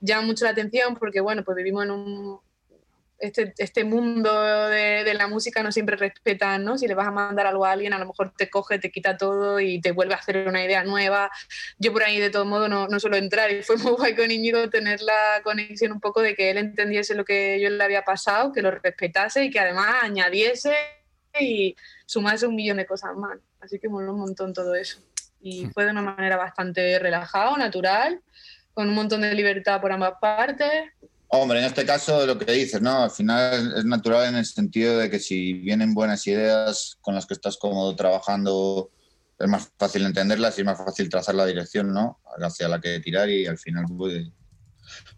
llama 0.00 0.22
mucho 0.22 0.44
la 0.44 0.52
atención 0.52 0.96
porque, 0.96 1.20
bueno, 1.20 1.44
pues 1.44 1.56
vivimos 1.56 1.84
en 1.84 1.90
un, 1.90 2.40
este, 3.18 3.52
este 3.58 3.84
mundo 3.84 4.68
de, 4.68 5.12
la 5.14 5.26
música 5.26 5.62
no 5.62 5.72
siempre 5.72 5.96
respetan, 5.96 6.64
¿no? 6.64 6.78
Si 6.78 6.86
le 6.86 6.94
vas 6.94 7.08
a 7.08 7.10
mandar 7.10 7.46
algo 7.46 7.64
a 7.64 7.72
alguien, 7.72 7.92
a 7.92 7.98
lo 7.98 8.06
mejor 8.06 8.32
te 8.36 8.48
coge, 8.48 8.78
te 8.78 8.90
quita 8.90 9.16
todo 9.16 9.58
y 9.58 9.80
te 9.80 9.92
vuelve 9.92 10.14
a 10.14 10.18
hacer 10.18 10.46
una 10.46 10.64
idea 10.64 10.84
nueva. 10.84 11.30
Yo 11.78 11.92
por 11.92 12.04
ahí 12.04 12.20
de 12.20 12.30
todo 12.30 12.44
modo 12.44 12.68
no, 12.68 12.86
no 12.86 13.00
suelo 13.00 13.16
entrar 13.16 13.50
y 13.50 13.62
fue 13.62 13.76
muy 13.76 13.92
guay 13.92 14.14
con 14.14 14.30
Íñigo 14.30 14.70
tener 14.70 15.00
la 15.02 15.40
conexión 15.42 15.92
un 15.92 16.00
poco 16.00 16.22
de 16.22 16.34
que 16.34 16.50
él 16.50 16.58
entendiese 16.58 17.14
lo 17.14 17.24
que 17.24 17.60
yo 17.60 17.70
le 17.70 17.82
había 17.82 18.02
pasado, 18.02 18.52
que 18.52 18.62
lo 18.62 18.70
respetase 18.70 19.44
y 19.44 19.50
que 19.50 19.60
además 19.60 19.96
añadiese 20.02 20.74
y 21.40 21.76
sumase 22.06 22.46
un 22.46 22.54
millón 22.54 22.76
de 22.76 22.86
cosas 22.86 23.16
más. 23.16 23.38
Así 23.60 23.78
que 23.78 23.88
moló 23.88 24.12
un 24.12 24.20
montón 24.20 24.52
todo 24.52 24.74
eso. 24.74 25.00
Y 25.40 25.66
fue 25.66 25.84
de 25.84 25.90
una 25.90 26.02
manera 26.02 26.36
bastante 26.36 26.98
relajada, 26.98 27.56
natural, 27.56 28.20
con 28.74 28.88
un 28.88 28.94
montón 28.94 29.22
de 29.22 29.34
libertad 29.34 29.80
por 29.80 29.90
ambas 29.90 30.14
partes 30.20 30.92
Hombre, 31.30 31.58
en 31.58 31.66
este 31.66 31.84
caso 31.84 32.24
lo 32.26 32.38
que 32.38 32.50
dices, 32.50 32.80
¿no? 32.80 33.02
Al 33.02 33.10
final 33.10 33.74
es 33.76 33.84
natural 33.84 34.28
en 34.30 34.36
el 34.36 34.46
sentido 34.46 34.96
de 34.96 35.10
que 35.10 35.18
si 35.18 35.52
vienen 35.52 35.92
buenas 35.92 36.26
ideas 36.26 36.96
con 37.02 37.14
las 37.14 37.26
que 37.26 37.34
estás 37.34 37.58
cómodo 37.58 37.94
trabajando, 37.94 38.90
es 39.38 39.46
más 39.46 39.70
fácil 39.78 40.06
entenderlas 40.06 40.56
y 40.56 40.62
es 40.62 40.66
más 40.66 40.78
fácil 40.78 41.10
trazar 41.10 41.34
la 41.34 41.44
dirección, 41.44 41.92
¿no? 41.92 42.20
Hacia 42.40 42.68
la 42.68 42.80
que 42.80 43.00
tirar 43.00 43.28
y 43.28 43.46
al 43.46 43.58
final 43.58 43.84
pues, 43.94 44.26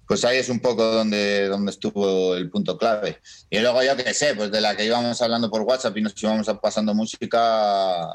pues 0.05 0.25
ahí 0.25 0.39
es 0.39 0.49
un 0.49 0.59
poco 0.59 0.85
donde, 0.85 1.47
donde 1.47 1.71
estuvo 1.71 2.35
el 2.35 2.51
punto 2.51 2.77
clave. 2.77 3.21
Y 3.49 3.61
luego 3.61 3.81
yo 3.85 3.97
que 3.97 4.13
sé, 4.13 4.35
pues 4.35 4.51
de 4.51 4.61
la 4.61 4.77
que 4.77 4.87
íbamos 4.87 5.23
hablando 5.23 5.49
por 5.49 5.63
WhatsApp 5.63 5.97
y 5.97 6.03
nos 6.03 6.21
íbamos 6.21 6.49
pasando 6.61 6.93
música, 6.93 8.09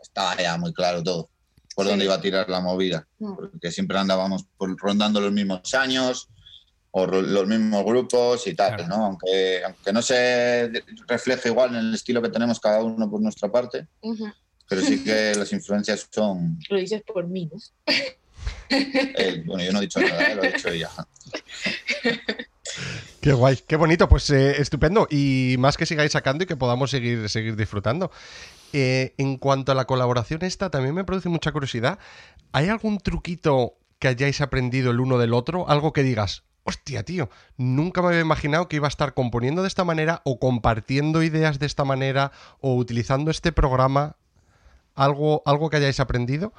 estaba 0.00 0.36
ya 0.36 0.56
muy 0.56 0.72
claro 0.72 1.02
todo 1.02 1.28
por 1.74 1.86
dónde 1.86 2.06
iba 2.06 2.14
a 2.14 2.20
tirar 2.20 2.48
la 2.50 2.60
movida, 2.60 3.06
mm. 3.20 3.36
porque 3.36 3.70
siempre 3.70 3.96
andábamos 3.96 4.46
rondando 4.58 5.20
los 5.20 5.30
mismos 5.30 5.74
años 5.74 6.28
o 6.90 7.06
los 7.06 7.46
mismos 7.46 7.84
grupos 7.84 8.46
y 8.46 8.54
tal, 8.54 8.88
¿no? 8.88 9.06
Aunque, 9.06 9.62
aunque 9.64 9.92
no 9.92 10.02
se 10.02 10.70
refleje 11.06 11.50
igual 11.50 11.70
en 11.70 11.76
el 11.76 11.94
estilo 11.94 12.22
que 12.22 12.30
tenemos 12.30 12.60
cada 12.60 12.82
uno 12.82 13.10
por 13.10 13.20
nuestra 13.20 13.50
parte, 13.50 13.86
pero 14.68 14.82
sí 14.82 15.02
que 15.02 15.34
las 15.36 15.52
influencias 15.52 16.08
son... 16.10 16.58
Lo 16.68 16.78
dices 16.78 17.02
por 17.02 17.26
mí, 17.26 17.50
¿no? 17.52 17.58
Eh, 18.70 19.42
bueno, 19.46 19.64
yo 19.64 19.72
no 19.72 19.78
he 19.78 19.82
dicho 19.82 19.98
nada, 19.98 20.24
¿eh? 20.24 20.34
lo 20.34 20.42
he 20.42 20.52
dicho 20.52 20.68
ella. 20.68 20.90
Qué 23.22 23.32
guay, 23.32 23.58
qué 23.66 23.76
bonito, 23.76 24.08
pues 24.08 24.28
eh, 24.30 24.60
estupendo. 24.60 25.08
Y 25.10 25.56
más 25.58 25.76
que 25.76 25.86
sigáis 25.86 26.12
sacando 26.12 26.44
y 26.44 26.46
que 26.46 26.56
podamos 26.56 26.90
seguir, 26.90 27.28
seguir 27.30 27.56
disfrutando. 27.56 28.10
en 28.72 29.38
cuanto 29.38 29.72
a 29.72 29.74
la 29.74 29.86
colaboración 29.86 30.42
esta, 30.42 30.70
también 30.70 30.94
me 30.94 31.04
produce 31.04 31.30
mucha 31.30 31.50
curiosidad. 31.50 31.98
¿Hay 32.52 32.68
algún 32.68 32.98
truquito 32.98 33.78
que 33.98 34.08
hayáis 34.08 34.42
aprendido 34.42 34.90
el 34.90 35.00
uno 35.00 35.18
del 35.18 35.32
otro? 35.32 35.68
Algo 35.68 35.92
que 35.92 36.02
digas, 36.02 36.44
hostia, 36.68 37.02
tío, 37.02 37.30
nunca 37.56 38.02
me 38.02 38.08
había 38.08 38.20
imaginado 38.20 38.68
que 38.68 38.76
iba 38.76 38.86
a 38.86 38.90
estar 38.90 39.14
componiendo 39.14 39.62
de 39.62 39.68
esta 39.68 39.84
manera 39.84 40.20
o 40.24 40.38
compartiendo 40.38 41.22
ideas 41.22 41.58
de 41.58 41.64
esta 41.64 41.84
manera 41.84 42.30
o 42.60 42.74
utilizando 42.74 43.30
este 43.30 43.52
programa. 43.52 44.16
¿Algo, 44.94 45.42
algo 45.46 45.70
que 45.70 45.78
hayáis 45.78 46.00
aprendido? 46.00 46.52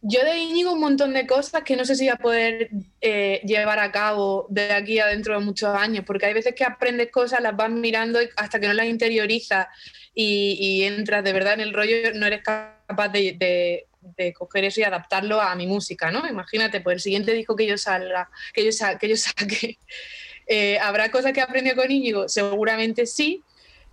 Yo 0.00 0.24
de 0.24 0.38
Íñigo 0.38 0.72
un 0.72 0.80
montón 0.80 1.12
de 1.12 1.26
cosas 1.26 1.64
que 1.64 1.76
no 1.76 1.84
sé 1.84 1.96
si 1.96 2.04
voy 2.04 2.14
a 2.14 2.16
poder 2.16 2.70
eh, 3.00 3.42
llevar 3.44 3.78
a 3.78 3.92
cabo 3.92 4.46
de 4.48 4.72
aquí 4.72 4.98
a 5.00 5.06
dentro 5.06 5.38
de 5.38 5.44
muchos 5.44 5.74
años, 5.74 6.04
porque 6.06 6.26
hay 6.26 6.32
veces 6.32 6.54
que 6.54 6.64
aprendes 6.64 7.10
cosas, 7.10 7.40
las 7.40 7.56
vas 7.56 7.70
mirando 7.70 8.18
hasta 8.36 8.58
que 8.58 8.68
no 8.68 8.72
las 8.72 8.86
interiorizas 8.86 9.66
y, 10.14 10.82
entras 10.84 11.22
de 11.22 11.32
verdad 11.32 11.54
en 11.54 11.60
el 11.60 11.74
rollo, 11.74 12.14
no 12.14 12.24
eres 12.24 12.42
capaz 12.42 13.08
de 13.08 13.86
coger 14.34 14.64
eso 14.64 14.80
y 14.80 14.84
adaptarlo 14.84 15.40
a 15.40 15.54
mi 15.54 15.66
música, 15.66 16.10
¿no? 16.10 16.26
Imagínate, 16.28 16.80
pues 16.80 16.94
el 16.94 17.00
siguiente 17.00 17.32
disco 17.32 17.56
que 17.56 17.66
yo 17.66 17.78
salga, 17.78 18.30
que 18.52 18.64
yo, 18.64 18.70
que 18.98 19.08
yo 19.08 19.16
saque, 19.16 19.78
eh, 20.46 20.78
¿habrá 20.78 21.10
cosas 21.10 21.32
que 21.32 21.40
aprendió 21.40 21.74
con 21.74 21.90
Íñigo? 21.90 22.28
Seguramente 22.28 23.06
sí, 23.06 23.42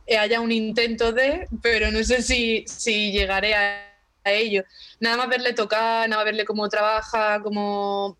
eh, 0.06 0.18
haya 0.18 0.42
un 0.42 0.52
intento 0.52 1.14
de, 1.14 1.48
pero 1.62 1.92
no 1.92 2.04
sé 2.04 2.22
si, 2.22 2.66
si 2.68 3.12
llegaré 3.12 3.56
a, 3.56 3.90
ello. 4.26 4.64
Nada 5.02 5.18
más 5.18 5.28
verle 5.28 5.52
tocar, 5.52 6.08
nada 6.08 6.22
más 6.22 6.26
verle 6.26 6.46
cómo 6.46 6.70
trabaja, 6.70 7.42
cómo... 7.42 8.18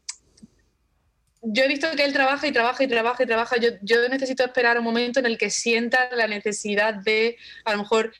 Yo 1.42 1.64
he 1.64 1.68
visto 1.70 1.88
que 1.96 2.04
él 2.04 2.12
trabaja 2.12 2.46
y 2.46 2.52
trabaja 2.52 2.84
y 2.84 2.88
trabaja 2.88 3.24
y 3.24 3.26
trabaja. 3.26 3.56
Yo, 3.58 3.70
yo 3.82 4.10
necesito 4.10 4.44
esperar 4.44 4.78
un 4.78 4.84
momento 4.84 5.20
en 5.22 5.26
el 5.28 5.38
que 5.38 5.50
sienta 5.50 6.10
la 6.14 6.28
necesidad 6.28 6.94
de, 6.94 7.38
a 7.64 7.72
lo 7.72 7.80
mejor, 7.80 8.14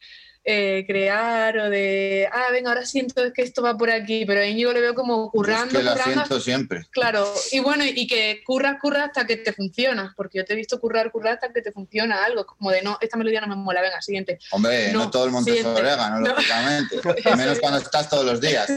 eh, 0.46 0.84
crear 0.86 1.58
o 1.58 1.70
de, 1.70 2.28
ah, 2.30 2.48
venga, 2.52 2.70
ahora 2.70 2.86
siento 2.86 3.32
que 3.32 3.42
esto 3.42 3.62
va 3.62 3.78
por 3.78 3.90
aquí, 3.90 4.26
pero 4.26 4.42
a 4.42 4.46
Íñigo 4.46 4.74
le 4.74 4.82
veo 4.82 4.94
como 4.94 5.32
currando. 5.32 5.80
Es 5.80 5.86
que 5.86 5.96
lo 5.96 6.04
siento 6.04 6.40
siempre. 6.42 6.86
Claro, 6.92 7.34
y 7.52 7.60
bueno, 7.60 7.86
y 7.86 8.06
que 8.08 8.44
curras, 8.46 8.78
curras 8.82 9.08
hasta 9.08 9.26
que 9.26 9.38
te 9.38 9.54
funciona, 9.54 10.14
porque 10.18 10.40
yo 10.40 10.46
te 10.46 10.54
he 10.54 10.56
visto 10.58 10.80
currar, 10.82 11.12
currar 11.12 11.36
hasta 11.36 11.54
que 11.54 11.62
te 11.62 11.72
funciona 11.72 12.26
algo, 12.26 12.46
como 12.46 12.72
de, 12.72 12.82
no, 12.82 12.98
esta 13.00 13.18
melodía 13.18 13.40
no 13.40 13.48
me 13.48 13.56
mola, 13.56 13.82
venga, 13.82 14.02
siguiente. 14.02 14.38
Hombre, 14.52 14.92
no, 14.92 15.10
todo 15.10 15.26
el 15.26 15.32
mundo 15.32 15.54
es 15.54 15.64
orégano, 15.64 16.20
no. 16.20 16.28
lógicamente, 16.28 17.00
menos 17.38 17.60
cuando 17.60 17.80
estás 17.80 18.10
todos 18.10 18.26
los 18.26 18.42
días, 18.42 18.70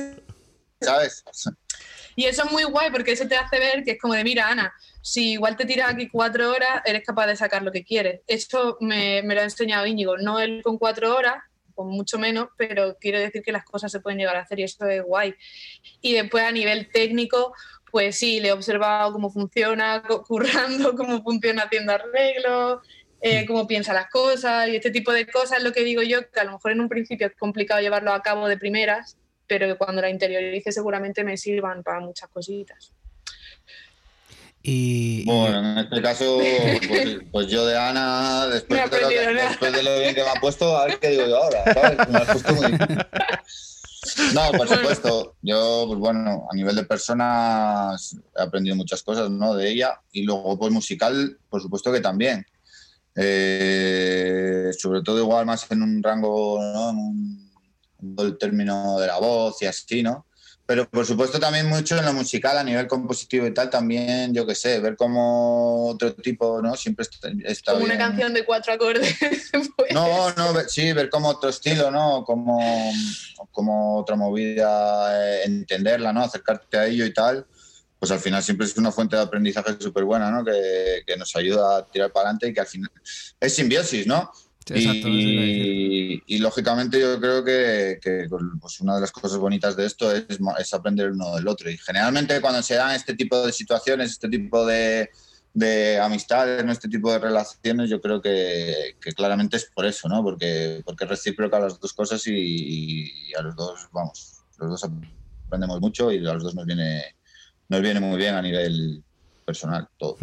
¿sabes? 0.81 1.25
Y 2.15 2.27
eso 2.27 2.45
es 2.45 2.53
muy 2.53 2.63
guay 2.63 2.91
porque 2.93 3.13
eso 3.13 3.27
te 3.27 3.37
hace 3.37 3.59
ver 3.59 3.83
que 3.83 3.93
es 3.93 4.01
como 4.01 4.15
de, 4.15 4.23
mira, 4.23 4.49
Ana, 4.49 4.73
si 5.03 5.33
igual 5.33 5.57
te 5.57 5.67
tiras 5.67 5.91
aquí 5.91 6.09
cuatro 6.09 6.51
horas, 6.51 6.81
eres 6.85 7.05
capaz 7.05 7.27
de 7.27 7.37
sacar 7.37 7.63
lo 7.63 7.73
que 7.73 7.85
quieres. 7.85 8.21
Esto 8.29 8.79
me, 8.81 9.23
me 9.23 9.35
lo 9.35 9.41
ha 9.41 9.45
enseñado 9.45 9.85
Íñigo, 9.85 10.17
no 10.17 10.39
él 10.39 10.63
con 10.63 10.79
cuatro 10.79 11.15
horas, 11.15 11.35
con 11.77 11.89
mucho 11.89 12.19
menos, 12.19 12.49
pero 12.57 12.97
quiero 12.99 13.21
decir 13.21 13.43
que 13.43 13.53
las 13.53 13.65
cosas 13.65 13.93
se 13.93 14.01
pueden 14.01 14.19
llegar 14.19 14.35
a 14.35 14.41
hacer 14.41 14.59
y 14.59 14.65
eso 14.65 14.85
es 14.87 15.05
guay. 15.05 15.35
Y 16.01 16.15
después 16.15 16.43
a 16.43 16.51
nivel 16.51 16.91
técnico, 16.91 17.55
pues 17.93 18.17
sí, 18.17 18.41
le 18.41 18.49
he 18.49 18.53
observado 18.53 19.13
cómo 19.13 19.31
funciona 19.31 20.03
currando, 20.27 20.97
cómo 20.97 21.23
funciona 21.23 21.63
haciendo 21.63 21.93
arreglos, 21.93 22.81
eh, 23.21 23.47
cómo 23.47 23.67
piensa 23.67 23.93
las 23.93 24.09
cosas 24.09 24.69
y 24.69 24.77
este 24.77 24.91
tipo 24.91 25.13
de 25.13 25.27
cosas, 25.27 25.63
lo 25.63 25.73
que 25.73 25.85
digo 25.85 26.03
yo, 26.03 26.29
que 26.31 26.41
a 26.41 26.45
lo 26.45 26.53
mejor 26.53 26.73
en 26.73 26.81
un 26.81 26.89
principio 26.89 27.27
es 27.29 27.37
complicado 27.37 27.81
llevarlo 27.81 28.13
a 28.13 28.23
cabo 28.23 28.49
de 28.49 28.59
primeras, 28.59 29.17
pero 29.47 29.67
que 29.67 29.77
cuando 29.77 30.03
la 30.03 30.11
interiorice 30.11 30.73
seguramente 30.73 31.25
me 31.25 31.37
sirvan 31.37 31.83
para 31.83 32.01
muchas 32.01 32.29
cositas. 32.31 32.93
Bueno, 35.25 35.59
en 35.61 35.79
este 35.79 36.03
caso, 36.03 36.39
pues, 36.89 37.19
pues, 37.31 37.47
yo 37.47 37.65
de 37.67 37.79
Ana, 37.79 38.49
después, 38.49 38.91
de 38.91 39.83
lo, 39.83 39.99
bien 40.01 40.15
que 40.15 40.23
me 40.23 40.29
ha 40.29 40.41
puesto, 40.41 40.77
a 40.77 40.87
ver 40.87 40.99
qué 40.99 41.11
digo 41.11 41.27
yo 41.27 41.37
ahora, 41.37 41.63
No, 44.35 44.51
por 44.53 44.69
supuesto. 44.69 45.37
Yo, 45.43 45.85
pues 45.87 45.99
bueno, 45.99 46.49
a 46.51 46.55
nivel 46.55 46.75
de 46.77 46.85
personas 46.85 48.17
he 48.37 48.43
aprendido 48.43 48.77
muchas 48.77 49.03
cosas, 49.03 49.31
¿no? 49.31 49.55
De 49.55 49.71
ella. 49.71 50.01
Y 50.13 50.23
luego, 50.23 50.59
pues 50.59 50.73
musical, 50.73 51.39
por 51.49 51.61
supuesto 51.61 51.93
que 51.93 52.01
también. 52.01 52.45
Eh, 53.15 54.71
sobre 54.79 55.03
todo 55.03 55.19
igual 55.19 55.47
más 55.47 55.71
en 55.71 55.83
un 55.83 56.03
rango, 56.03 56.61
¿no? 56.61 56.91
En 56.91 56.97
un, 56.97 57.53
en 58.01 58.17
el 58.19 58.39
término 58.39 58.99
de 58.99 59.07
la 59.07 59.19
voz 59.19 59.63
y 59.63 59.67
así, 59.67 60.03
¿no? 60.03 60.27
Pero 60.67 60.89
por 60.91 61.07
supuesto 61.07 61.39
también 61.39 61.69
mucho 61.69 61.97
en 61.97 62.05
lo 62.05 62.13
musical, 62.13 62.59
a 62.59 62.65
nivel 62.65 62.89
compositivo 62.89 63.47
y 63.47 63.55
tal, 63.55 63.71
también, 63.71 64.35
yo 64.35 64.45
qué 64.45 64.57
sé, 64.57 64.81
ver 64.81 64.97
como 64.97 65.87
otro 65.91 66.13
tipo, 66.13 66.61
¿no? 66.61 66.75
Siempre 66.75 67.07
está, 67.45 67.73
Como 67.73 67.85
una 67.85 67.97
canción 67.97 68.35
de 68.35 68.45
cuatro 68.45 68.73
acordes. 68.73 69.17
Pues. 69.77 69.93
no, 69.93 70.33
no, 70.33 70.55
sí, 70.69 70.93
ver 70.93 71.11
como 71.11 71.29
otro 71.29 71.51
estilo, 71.51 71.91
¿no? 71.91 72.25
Como, 72.25 72.59
como 73.53 73.99
otra 73.99 74.17
movida, 74.17 75.13
eh, 75.23 75.45
entenderla, 75.45 76.13
¿no? 76.13 76.23
Acercarte 76.23 76.79
a 76.79 76.87
ello 76.87 77.05
y 77.05 77.13
tal. 77.13 77.47
Pues 77.99 78.11
al 78.11 78.19
final 78.19 78.43
siempre 78.43 78.67
es 78.67 78.77
una 78.77 78.91
fuente 78.91 79.17
de 79.17 79.23
aprendizaje 79.23 79.77
súper 79.79 80.05
buena, 80.05 80.31
¿no? 80.31 80.45
Que, 80.45 81.03
que 81.07 81.17
nos 81.17 81.35
ayuda 81.37 81.79
a 81.79 81.87
tirar 81.87 82.11
para 82.11 82.31
adelante 82.31 82.49
y 82.49 82.55
que 82.55 82.61
al 82.61 82.67
final 82.67 82.91
es 83.39 83.55
simbiosis, 83.55 84.07
¿no? 84.07 84.33
Y, 84.75 86.39
lógicamente 86.39 87.01
yo 87.01 87.21
creo 87.21 87.45
que, 87.45 88.29
pues 88.61 88.81
una 88.81 88.97
de 88.97 89.01
las 89.03 89.13
cosas 89.13 89.39
bonitas 89.39 89.77
de 89.77 89.87
esto 89.87 90.11
es, 90.13 90.39
aprender 90.73 91.13
uno 91.13 91.37
del 91.37 91.47
otro. 91.47 91.71
Y 91.71 91.79
generalmente 91.79 92.41
cuando 92.41 92.63
se 92.63 92.75
dan 92.75 92.95
este 92.95 93.15
tipo 93.15 93.45
de 93.47 93.53
situaciones, 93.53 94.13
este 94.13 94.29
tipo 94.29 94.67
de, 94.67 95.09
amistades, 96.03 96.65
este 96.69 96.89
tipo 96.89 97.13
de 97.13 97.19
relaciones, 97.19 97.89
yo 97.89 98.01
creo 98.01 98.21
que, 98.21 98.97
claramente 99.15 99.57
es 99.57 99.71
por 99.73 99.87
eso, 99.87 100.09
¿no? 100.09 100.23
Porque, 100.23 100.83
porque 100.85 101.05
es 101.05 101.11
recíproca 101.11 101.61
las 101.61 101.79
dos 101.79 101.93
cosas 101.93 102.23
y, 102.27 103.33
a 103.39 103.43
los 103.43 103.55
dos, 103.55 103.89
vamos, 103.93 104.43
los 104.59 104.71
dos 104.71 104.91
aprendemos 105.47 105.81
mucho 105.81 106.11
y 106.11 106.19
a 106.27 106.33
los 106.33 106.43
dos 106.43 106.55
nos 106.55 106.67
viene, 106.67 107.15
nos 107.69 107.81
viene 107.81 108.01
muy 108.01 108.17
bien 108.17 108.35
a 108.35 108.43
nivel 108.43 109.03
personal 109.45 109.89
todo. 109.97 110.17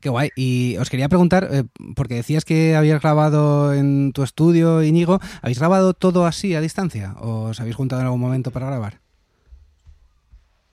Qué 0.00 0.08
guay. 0.08 0.30
Y 0.36 0.76
os 0.78 0.90
quería 0.90 1.08
preguntar, 1.08 1.48
eh, 1.50 1.64
porque 1.94 2.14
decías 2.14 2.44
que 2.44 2.76
habías 2.76 3.00
grabado 3.00 3.74
en 3.74 4.12
tu 4.12 4.22
estudio, 4.22 4.82
Íñigo, 4.82 5.20
¿habéis 5.42 5.58
grabado 5.58 5.94
todo 5.94 6.26
así 6.26 6.54
a 6.54 6.60
distancia? 6.60 7.14
¿O 7.20 7.50
os 7.50 7.60
habéis 7.60 7.76
juntado 7.76 8.00
en 8.00 8.06
algún 8.06 8.20
momento 8.20 8.50
para 8.50 8.66
grabar? 8.66 9.00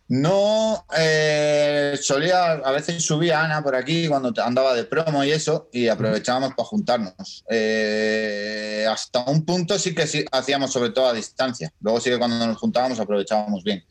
No, 0.07 0.85
eh, 0.95 1.97
solía, 1.99 2.51
a 2.53 2.71
veces 2.71 3.03
subía 3.03 3.43
Ana 3.43 3.63
por 3.63 3.75
aquí 3.75 4.07
cuando 4.07 4.31
andaba 4.43 4.75
de 4.75 4.83
promo 4.83 5.23
y 5.23 5.31
eso, 5.31 5.67
y 5.73 5.87
aprovechábamos 5.87 6.53
para 6.53 6.67
juntarnos. 6.67 7.43
Eh, 7.49 8.85
hasta 8.87 9.23
un 9.25 9.43
punto 9.45 9.79
sí 9.79 9.95
que 9.95 10.05
sí, 10.05 10.23
hacíamos 10.31 10.71
sobre 10.71 10.91
todo 10.91 11.07
a 11.07 11.13
distancia. 11.13 11.73
Luego 11.79 11.99
sí 11.99 12.11
que 12.11 12.19
cuando 12.19 12.45
nos 12.45 12.57
juntábamos 12.57 12.99
aprovechábamos 12.99 13.63
bien. 13.63 13.83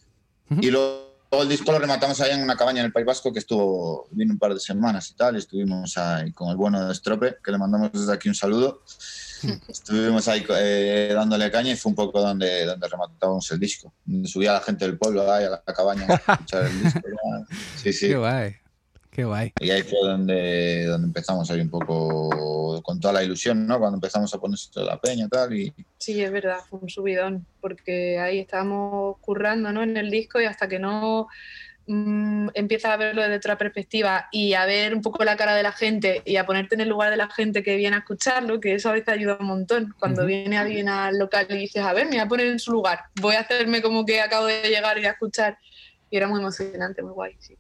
Y 0.61 0.71
luego 0.71 1.04
el 1.43 1.49
disco 1.49 1.73
lo 1.73 1.79
rematamos 1.79 2.21
ahí 2.21 2.33
en 2.33 2.43
una 2.43 2.57
cabaña 2.57 2.81
en 2.81 2.87
el 2.87 2.93
País 2.93 3.07
Vasco 3.07 3.33
que 3.33 3.39
estuvo, 3.39 4.07
vino 4.11 4.33
un 4.33 4.39
par 4.39 4.55
de 4.55 4.61
semanas 4.61 5.11
y 5.11 5.15
tal, 5.15 5.37
estuvimos 5.37 5.97
ahí 5.97 6.33
con 6.33 6.51
el 6.51 6.57
bueno 6.57 6.87
de 6.87 6.95
Strope, 6.95 7.37
que 7.43 7.51
le 7.51 7.59
mandamos 7.59 7.93
desde 7.93 8.13
aquí 8.13 8.29
un 8.29 8.35
saludo. 8.35 8.83
Estuvimos 9.69 10.27
ahí 10.29 10.45
eh, 10.49 11.13
dándole 11.15 11.51
caña 11.51 11.73
y 11.73 11.77
fue 11.77 11.91
un 11.91 11.97
poco 11.97 12.21
donde, 12.21 12.65
donde 12.65 12.89
rematábamos 12.89 13.51
el 13.51 13.61
disco. 13.61 13.93
Subía 14.25 14.55
la 14.55 14.61
gente 14.61 14.87
del 14.87 14.97
pueblo 14.97 15.31
ahí 15.31 15.45
a 15.45 15.51
la 15.51 15.63
cabaña 15.75 16.07
a 16.09 16.33
escuchar 16.33 16.65
el 16.65 16.83
disco. 16.83 17.01
Sí, 17.77 17.93
sí. 17.93 18.09
Qué 18.09 18.17
guay. 18.17 18.64
Qué 19.15 19.25
guay. 19.25 19.53
Y 19.61 19.71
ahí 19.71 19.83
fue 19.83 20.01
donde, 20.03 20.87
donde 20.87 21.07
empezamos 21.07 21.49
ahí 21.49 21.61
un 21.61 21.71
poco 21.71 22.83
con 22.83 22.99
toda 22.99 23.15
la 23.15 23.23
ilusión, 23.23 23.65
¿no? 23.65 23.79
Cuando 23.79 23.99
empezamos 23.99 24.35
a 24.35 24.41
ponerse 24.41 24.71
toda 24.73 24.87
la 24.87 25.01
peña 25.01 25.27
y 25.27 25.29
tal. 25.29 25.55
Y... 25.55 25.73
Sí, 25.99 26.21
es 26.21 26.33
verdad, 26.33 26.59
fue 26.69 26.81
un 26.81 26.89
subidón, 26.89 27.47
porque 27.61 28.19
ahí 28.19 28.41
estábamos 28.41 29.19
currando, 29.21 29.73
¿no? 29.73 29.85
En 29.85 29.97
el 29.97 30.11
disco 30.11 30.41
y 30.41 30.47
hasta 30.47 30.67
que 30.67 30.81
no 30.81 31.29
mmm, 31.87 32.49
empiezas 32.55 32.91
a 32.91 32.97
verlo 32.97 33.23
desde 33.23 33.37
otra 33.37 33.57
perspectiva 33.57 34.27
y 34.33 34.55
a 34.55 34.67
ver 34.67 34.93
un 34.93 35.01
poco 35.01 35.23
la 35.23 35.37
cara 35.37 35.55
de 35.55 35.63
la 35.63 35.71
gente 35.71 36.23
y 36.25 36.35
a 36.35 36.45
ponerte 36.45 36.75
en 36.75 36.81
el 36.81 36.89
lugar 36.89 37.11
de 37.11 37.17
la 37.17 37.31
gente 37.31 37.63
que 37.63 37.77
viene 37.77 37.95
a 37.95 38.01
escucharlo, 38.01 38.59
que 38.59 38.75
eso 38.75 38.89
a 38.89 38.95
veces 38.95 39.11
ayuda 39.11 39.37
un 39.39 39.47
montón. 39.47 39.95
Cuando 40.01 40.23
uh 40.23 40.25
-huh. 40.25 40.29
viene 40.29 40.59
alguien 40.59 40.89
al 40.89 41.17
local 41.21 41.47
y 41.51 41.57
dices, 41.57 41.85
a 41.85 41.93
ver, 41.93 42.07
me 42.07 42.17
voy 42.17 42.21
a 42.21 42.27
poner 42.27 42.47
en 42.49 42.59
su 42.59 42.73
lugar, 42.73 42.99
voy 43.21 43.37
a 43.37 43.43
hacerme 43.43 43.81
como 43.81 44.05
que 44.05 44.21
acabo 44.21 44.47
de 44.47 44.61
llegar 44.65 44.99
y 44.99 45.07
a 45.07 45.13
escuchar. 45.13 45.57
Y 46.11 46.17
era 46.17 46.27
muy 46.27 46.41
emocionante, 46.41 47.01
muy 47.01 47.13
guay, 47.13 47.37
sí. 47.39 47.57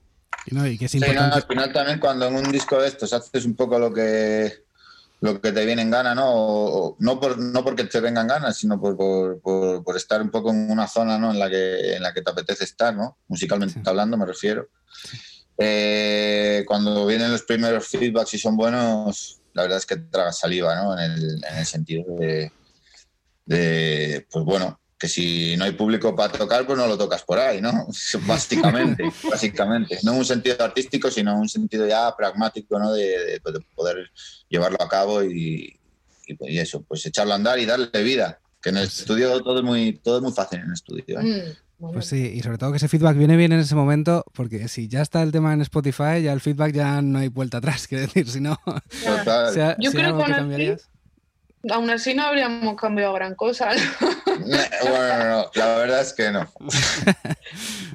No, 0.51 0.67
y 0.67 0.77
que 0.77 0.87
es 0.87 0.91
sí, 0.91 1.01
no, 1.01 1.07
al 1.07 1.43
final 1.43 1.73
también 1.73 1.99
cuando 1.99 2.27
en 2.27 2.37
un 2.37 2.53
disco 2.53 2.81
de 2.81 2.89
estos 2.89 3.13
haces 3.13 3.45
un 3.45 3.55
poco 3.55 3.79
lo 3.79 3.93
que 3.93 4.65
lo 5.25 5.41
que 5.41 5.53
te 5.53 5.65
viene 5.65 5.81
en 5.81 5.91
gana, 5.91 6.15
¿no? 6.15 6.27
O, 6.27 6.97
no, 6.99 7.19
por, 7.19 7.39
no 7.39 7.65
porque 7.65 7.85
te 7.85 8.01
vengan 8.01 8.29
ganas, 8.29 8.59
sino 8.59 8.79
por, 8.79 8.95
por, 8.95 9.41
por, 9.41 9.83
por, 9.83 9.97
estar 9.97 10.21
un 10.21 10.31
poco 10.31 10.51
en 10.51 10.71
una 10.71 10.87
zona 10.87 11.19
¿no? 11.19 11.31
en, 11.31 11.39
la 11.39 11.49
que, 11.49 11.95
en 11.95 12.03
la 12.03 12.13
que 12.13 12.21
te 12.21 12.31
apetece 12.31 12.65
estar, 12.65 12.95
¿no? 12.95 13.17
Musicalmente 13.29 13.75
sí. 13.75 13.81
hablando, 13.87 14.19
me 14.19 14.27
refiero. 14.27 14.69
Eh, 15.57 16.63
cuando 16.67 17.07
vienen 17.07 17.33
los 17.33 17.43
primeros 17.43 17.89
feedbacks 17.89 18.35
y 18.35 18.39
son 18.39 18.55
buenos, 18.55 19.41
la 19.55 19.63
verdad 19.63 19.79
es 19.79 19.87
que 19.87 19.97
tragas 19.97 20.39
saliva, 20.39 20.75
¿no? 20.75 20.99
En 20.99 21.13
el, 21.13 21.43
en 21.43 21.57
el 21.57 21.65
sentido 21.65 22.05
de, 22.19 22.53
de, 23.47 24.27
pues 24.31 24.45
bueno, 24.45 24.79
que 25.05 25.09
si 25.09 25.55
no 25.59 25.65
hay 25.65 25.73
público 25.73 26.17
para 26.17 26.33
tocar, 26.33 26.65
pues 26.65 26.79
no 26.79 26.87
lo 26.87 26.97
tocas 26.97 27.23
por 27.25 27.39
ahí, 27.39 27.61
¿no? 27.61 27.87
Básicamente, 28.27 29.05
básicamente. 29.31 29.99
No 30.03 30.13
en 30.13 30.19
un 30.19 30.25
sentido 30.25 30.57
artístico, 30.65 31.11
sino 31.11 31.33
en 31.33 31.41
un 31.41 31.49
sentido 31.49 31.87
ya 31.87 32.17
pragmático, 32.17 32.79
¿no? 32.79 32.91
De, 32.91 33.03
de, 33.03 33.33
de 33.35 33.61
poder 33.75 34.11
llevarlo 34.49 34.79
a 34.81 34.89
cabo 34.89 35.23
y, 35.23 35.79
y, 36.27 36.37
y, 36.41 36.59
eso, 36.59 36.83
pues 36.89 37.05
echarlo 37.05 37.35
a 37.35 37.37
andar 37.37 37.59
y 37.59 37.67
darle 37.67 38.03
vida. 38.03 38.41
Que 38.63 38.71
en 38.71 38.79
el 38.79 38.85
estudio 38.85 39.43
todo 39.43 39.59
es 39.59 39.65
muy, 39.65 39.99
todo 39.99 40.17
es 40.17 40.23
muy 40.23 40.33
fácil 40.33 40.61
en 40.61 40.69
el 40.69 40.73
estudio. 40.73 41.21
¿eh? 41.21 41.55
Mm. 41.79 41.93
Pues 41.93 42.07
sí, 42.07 42.33
y 42.35 42.41
sobre 42.41 42.57
todo 42.57 42.71
que 42.71 42.79
ese 42.79 42.89
feedback 42.89 43.19
viene 43.19 43.37
bien 43.37 43.53
en 43.53 43.61
ese 43.61 43.75
momento, 43.75 44.25
porque 44.33 44.69
si 44.69 44.89
ya 44.89 45.03
está 45.03 45.23
el 45.23 45.33
tema 45.33 45.53
en 45.53 45.61
Spotify, 45.61 46.23
ya 46.23 46.33
el 46.33 46.41
feedback 46.41 46.73
ya 46.73 47.03
no 47.03 47.19
hay 47.19 47.29
vuelta 47.29 47.59
atrás, 47.59 47.87
quiero 47.89 48.07
decir, 48.07 48.27
si 48.31 48.41
no... 48.41 48.59
Total. 49.05 49.53
sea, 49.53 49.77
Yo 49.79 49.91
si 49.91 49.99
creo 49.99 50.17
que 50.17 50.33
cambiarías... 50.33 50.89
Aún 51.71 51.89
así 51.91 52.15
no 52.15 52.25
habríamos 52.25 52.77
cambiado 52.77 53.13
gran 53.15 53.35
cosa. 53.35 53.71
¿no? 53.75 54.09
Bueno, 54.39 55.25
no, 55.25 55.51
la 55.55 55.77
verdad 55.77 56.01
es 56.01 56.13
que 56.13 56.31
no. 56.31 56.51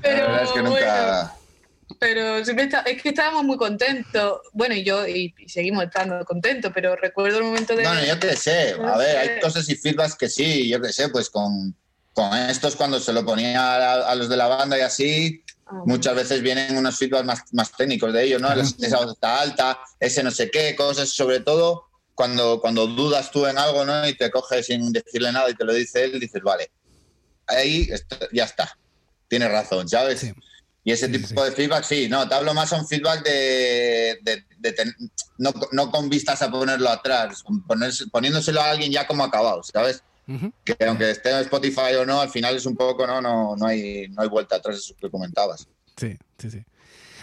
Pero, 0.02 0.18
la 0.18 0.32
verdad 0.32 0.44
es 0.44 0.52
que 0.52 0.62
nunca... 0.62 1.16
Bueno, 1.16 1.40
pero 2.00 2.46
siempre 2.46 2.66
está, 2.66 2.80
es 2.82 3.02
que 3.02 3.10
estábamos 3.10 3.44
muy 3.44 3.58
contentos. 3.58 4.40
Bueno, 4.54 4.76
y 4.76 4.84
yo, 4.84 5.06
y, 5.06 5.34
y, 5.38 5.50
seguimos 5.50 5.84
estando 5.84 6.24
contentos, 6.24 6.72
pero 6.74 6.96
recuerdo 6.96 7.40
el 7.40 7.44
momento 7.44 7.76
de. 7.76 7.84
Bueno, 7.84 8.06
yo 8.06 8.18
qué 8.20 8.38
sé, 8.38 8.76
a 8.82 8.98
ver, 8.98 9.18
hay 9.18 9.40
cosas 9.42 9.68
y 9.68 9.76
feedbacks 9.76 10.16
que 10.16 10.30
sí, 10.30 10.70
yo 10.70 10.80
qué 10.80 10.94
sé, 10.94 11.10
pues 11.10 11.30
con, 11.30 11.76
con 12.14 12.38
estos 12.38 12.78
cuando 12.78 13.02
se 13.02 13.12
lo 13.12 13.26
ponía 13.26 13.76
a, 13.76 14.12
a 14.12 14.16
los 14.16 14.30
de 14.30 14.38
la 14.38 14.48
banda 14.48 14.78
y 14.78 14.82
así, 14.82 15.44
Ah, 15.70 15.84
muchas 15.86 16.16
veces 16.16 16.42
vienen 16.42 16.78
unos 16.78 16.98
feedbacks 16.98 17.26
más, 17.26 17.44
más 17.54 17.72
técnicos 17.72 18.12
de 18.12 18.24
ellos, 18.24 18.42
¿no? 18.42 18.52
Esa 18.52 18.98
voz 18.98 19.14
está 19.14 19.40
alta, 19.40 19.80
ese 20.00 20.24
no 20.24 20.32
sé 20.32 20.50
qué, 20.50 20.76
cosas 20.76 21.10
sobre 21.10 21.42
todo 21.42 21.89
cuando, 22.20 22.60
cuando 22.60 22.86
dudas 22.86 23.32
tú 23.32 23.46
en 23.46 23.58
algo, 23.58 23.86
¿no? 23.86 24.06
Y 24.06 24.14
te 24.14 24.30
coges 24.30 24.66
sin 24.66 24.92
decirle 24.92 25.32
nada 25.32 25.50
y 25.50 25.54
te 25.56 25.64
lo 25.64 25.74
dice 25.74 26.04
él, 26.04 26.20
dices, 26.20 26.42
vale, 26.44 26.70
ahí 27.48 27.88
ya 28.34 28.44
está, 28.44 28.78
tienes 29.30 29.50
razón, 29.50 29.88
¿sabes? 29.88 30.20
Sí. 30.20 30.34
Y 30.84 30.92
ese 30.92 31.08
tipo 31.08 31.28
sí, 31.28 31.50
de 31.50 31.56
feedback, 31.56 31.86
sí, 31.86 32.10
no, 32.10 32.28
te 32.28 32.36
hablo 32.36 32.54
más 32.54 32.74
a 32.74 32.76
un 32.76 32.86
feedback 32.86 33.24
de, 33.24 34.20
de, 34.22 34.44
de, 34.58 34.72
de 34.74 34.94
no, 35.38 35.54
no, 35.72 35.90
con 35.90 36.10
vistas 36.10 36.42
a 36.42 36.52
ponerlo 36.52 36.90
atrás, 36.90 37.42
ponerse, 37.66 38.08
poniéndoselo 38.08 38.60
a 38.60 38.72
alguien 38.72 38.92
ya 38.92 39.08
como 39.08 39.24
acabado, 39.24 39.64
¿sabes? 39.64 40.04
Uh 40.28 40.34
-huh. 40.34 40.54
Que 40.66 40.76
aunque 40.86 41.12
esté 41.12 41.32
en 41.32 41.38
Spotify 41.38 41.96
o 42.02 42.06
no, 42.06 42.20
al 42.20 42.30
final 42.30 42.58
es 42.58 42.66
un 42.66 42.76
poco, 42.76 43.08
no, 43.08 43.22
no, 43.22 43.56
no 43.56 43.66
hay, 43.66 44.10
no 44.10 44.24
hay 44.24 44.28
vuelta 44.28 44.58
atrás, 44.58 44.76
eso 44.76 44.94
que 45.00 45.10
comentabas. 45.10 45.70
Sí, 45.96 46.18
sí, 46.38 46.52
sí. 46.52 46.66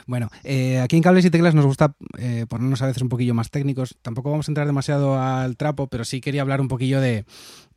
Bueno, 0.07 0.31
eh, 0.45 0.79
aquí 0.79 0.95
en 0.95 1.03
Cables 1.03 1.25
y 1.25 1.31
Teclas 1.31 1.57
nos 1.57 1.67
gusta 1.67 1.97
eh, 2.17 2.47
ponernos 2.49 2.81
a 2.81 2.87
veces 2.87 3.03
un 3.03 3.09
poquillo 3.09 3.35
más 3.35 3.51
técnicos. 3.51 3.97
Tampoco 4.03 4.31
vamos 4.31 4.49
a 4.49 4.53
entrar 4.53 4.67
demasiado 4.69 5.21
al 5.21 5.57
trapo, 5.57 5.89
pero 5.89 6.05
sí 6.05 6.21
quería 6.21 6.43
hablar 6.43 6.61
un 6.61 6.69
poquillo 6.69 7.01
de, 7.01 7.25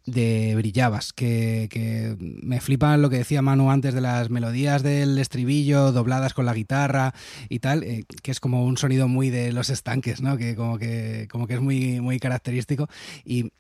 brillabas, 0.06 1.12
que, 1.12 1.68
que, 1.72 2.16
me 2.20 2.62
flipan 2.62 3.02
lo 3.02 3.10
que 3.10 3.18
decía 3.18 3.42
Manu 3.42 3.72
antes 3.72 3.96
de 3.96 4.02
las 4.02 4.30
melodías 4.30 4.84
del 4.84 5.18
estribillo 5.18 5.92
dobladas 5.92 6.36
con 6.36 6.46
la 6.46 6.54
guitarra 6.54 7.16
y 7.50 7.60
tal, 7.60 7.84
eh, 7.84 8.06
que 8.22 8.32
es 8.32 8.40
como 8.40 8.64
un 8.64 8.78
sonido 8.78 9.08
muy 9.08 9.32
de 9.32 9.52
los 9.52 9.72
estanques, 9.72 10.22
¿no? 10.22 10.38
Que 10.38 10.56
como 10.56 10.78
que, 10.78 11.28
como 11.32 11.48
que 11.48 11.56
es 11.56 11.62
muy, 11.62 12.00
muy 12.00 12.20
característico. 12.20 12.88
Y, 13.26 13.52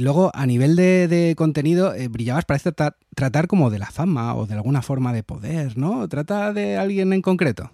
luego, 0.00 0.30
a 0.34 0.46
nivel 0.46 0.76
de, 0.76 1.08
de 1.08 1.34
contenido, 1.36 1.94
eh, 1.94 2.08
Brillabas 2.08 2.46
parece 2.46 2.72
tra 2.72 2.96
tratar 3.14 3.48
como 3.48 3.68
de 3.68 3.80
la 3.80 3.90
fama 3.90 4.34
o 4.34 4.46
de 4.46 4.54
alguna 4.54 4.80
forma 4.80 5.12
de 5.12 5.24
poder, 5.24 5.76
¿no? 5.76 6.08
¿Trata 6.08 6.54
de 6.54 6.78
alguien 6.78 7.12
en 7.12 7.20
concreto? 7.20 7.70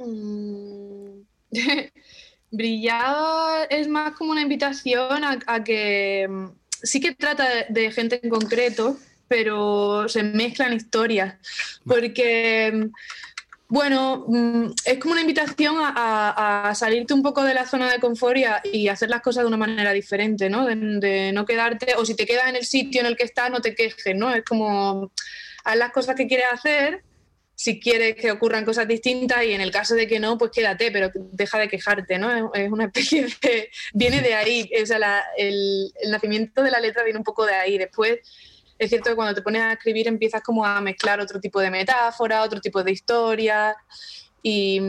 Mm. 0.00 1.22
Brillado 2.50 3.66
es 3.70 3.86
más 3.86 4.16
como 4.16 4.32
una 4.32 4.42
invitación 4.42 5.22
a, 5.24 5.64
que 5.64 6.26
mm, 6.28 6.46
sí 6.82 7.00
que 7.00 7.14
trata 7.14 7.46
de 7.68 7.92
gente 7.92 8.18
en 8.22 8.30
concreto, 8.30 8.96
pero 9.28 10.08
se 10.08 10.22
mezclan 10.24 10.72
historias. 10.72 11.36
Porque, 11.86 12.72
mm, 12.74 12.92
bueno, 13.68 14.26
es 14.84 14.98
como 14.98 15.12
una 15.12 15.20
invitación 15.20 15.76
a, 15.78 16.72
salirte 16.74 17.14
un 17.14 17.22
poco 17.22 17.44
de 17.44 17.54
la 17.54 17.66
zona 17.66 17.92
de 17.92 18.00
confort 18.00 18.36
y, 18.36 18.78
y 18.78 18.88
hacer 18.88 19.10
las 19.10 19.20
cosas 19.22 19.44
de 19.44 19.48
una 19.48 19.56
manera 19.56 19.92
diferente, 19.92 20.50
¿no? 20.50 20.66
De, 20.66 20.74
de, 20.74 21.32
no 21.32 21.46
quedarte, 21.46 21.94
o 21.96 22.04
si 22.04 22.16
te 22.16 22.26
quedas 22.26 22.48
en 22.48 22.56
el 22.56 22.64
sitio 22.64 23.00
en 23.00 23.06
el 23.06 23.16
que 23.16 23.24
estás, 23.24 23.50
no 23.50 23.60
te 23.60 23.76
quejes, 23.76 24.16
¿no? 24.16 24.34
Es 24.34 24.44
como, 24.44 25.12
haz 25.64 25.76
las 25.76 25.92
cosas 25.92 26.16
que 26.16 26.26
quieres 26.26 26.46
hacer 26.52 27.04
si 27.60 27.78
quieres 27.78 28.16
que 28.16 28.30
ocurran 28.30 28.64
cosas 28.64 28.88
distintas 28.88 29.44
y 29.44 29.52
en 29.52 29.60
el 29.60 29.70
caso 29.70 29.94
de 29.94 30.06
que 30.06 30.18
no, 30.18 30.38
pues 30.38 30.50
quédate, 30.50 30.90
pero 30.90 31.10
deja 31.14 31.58
de 31.58 31.68
quejarte, 31.68 32.18
¿no? 32.18 32.54
Es 32.54 32.72
una 32.72 32.84
especie 32.90 33.26
de... 33.42 33.68
viene 33.92 34.22
de 34.22 34.32
ahí, 34.32 34.70
o 34.82 34.86
sea, 34.86 34.98
la, 34.98 35.22
el, 35.36 35.92
el, 36.00 36.10
nacimiento 36.10 36.62
de 36.62 36.70
la 36.70 36.80
letra 36.80 37.04
viene 37.04 37.18
un 37.18 37.24
poco 37.24 37.44
de 37.44 37.52
ahí. 37.52 37.76
Después, 37.76 38.20
es 38.78 38.88
cierto 38.88 39.10
que 39.10 39.14
cuando 39.14 39.34
te 39.34 39.42
pones 39.42 39.60
a 39.60 39.74
escribir 39.74 40.08
empiezas 40.08 40.40
como 40.42 40.64
a 40.64 40.80
mezclar 40.80 41.20
otro 41.20 41.38
tipo 41.38 41.60
de 41.60 41.70
metáfora, 41.70 42.44
otro 42.44 42.62
tipo 42.62 42.82
de 42.82 42.92
historia 42.92 43.76
y, 44.42 44.80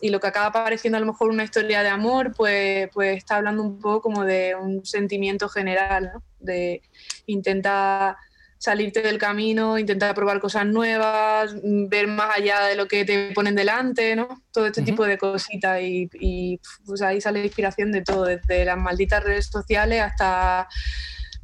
y 0.00 0.10
lo 0.10 0.18
que 0.18 0.26
acaba 0.26 0.50
pareciendo 0.50 0.96
a 0.96 1.00
lo 1.00 1.06
mejor 1.06 1.30
una 1.30 1.44
historia 1.44 1.84
de 1.84 1.90
amor, 1.90 2.34
pues, 2.36 2.88
pues 2.92 3.18
está 3.18 3.36
hablando 3.36 3.62
un 3.62 3.78
poco 3.78 4.00
como 4.00 4.24
de 4.24 4.56
un 4.56 4.84
sentimiento 4.84 5.48
general, 5.48 6.10
¿no? 6.12 6.22
De 6.40 6.82
intentar 7.26 8.16
salirte 8.58 9.02
del 9.02 9.18
camino, 9.18 9.78
intentar 9.78 10.14
probar 10.14 10.40
cosas 10.40 10.66
nuevas, 10.66 11.54
ver 11.62 12.06
más 12.06 12.36
allá 12.36 12.64
de 12.64 12.76
lo 12.76 12.86
que 12.88 13.04
te 13.04 13.32
ponen 13.32 13.54
delante, 13.54 14.16
¿no? 14.16 14.42
Todo 14.52 14.66
este 14.66 14.80
uh 14.80 14.84
-huh. 14.84 14.86
tipo 14.86 15.04
de 15.06 15.18
cositas 15.18 15.80
y, 15.82 16.08
y, 16.20 16.60
pues 16.86 17.02
ahí 17.02 17.20
sale 17.20 17.40
la 17.40 17.46
inspiración 17.46 17.92
de 17.92 18.02
todo, 18.02 18.24
desde 18.24 18.64
las 18.64 18.78
malditas 18.78 19.22
redes 19.22 19.46
sociales 19.46 20.02
hasta 20.02 20.68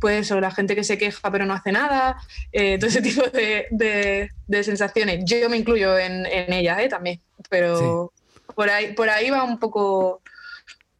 pues 0.00 0.26
eso, 0.26 0.40
la 0.40 0.50
gente 0.50 0.74
que 0.74 0.82
se 0.82 0.98
queja 0.98 1.30
pero 1.30 1.46
no 1.46 1.54
hace 1.54 1.70
nada, 1.70 2.16
eh, 2.50 2.76
todo 2.76 2.88
ese 2.88 3.02
tipo 3.08 3.22
de, 3.22 3.66
de, 3.70 4.30
de, 4.48 4.64
sensaciones. 4.64 5.24
Yo 5.24 5.48
me 5.48 5.56
incluyo 5.56 5.96
en, 5.96 6.26
en 6.26 6.52
ellas 6.52 6.80
¿eh? 6.80 6.88
también, 6.88 7.20
pero 7.48 8.12
sí. 8.16 8.52
por, 8.54 8.68
ahí, 8.68 8.94
por 8.94 9.08
ahí 9.08 9.30
va 9.30 9.44
un 9.44 9.60
poco 9.60 10.20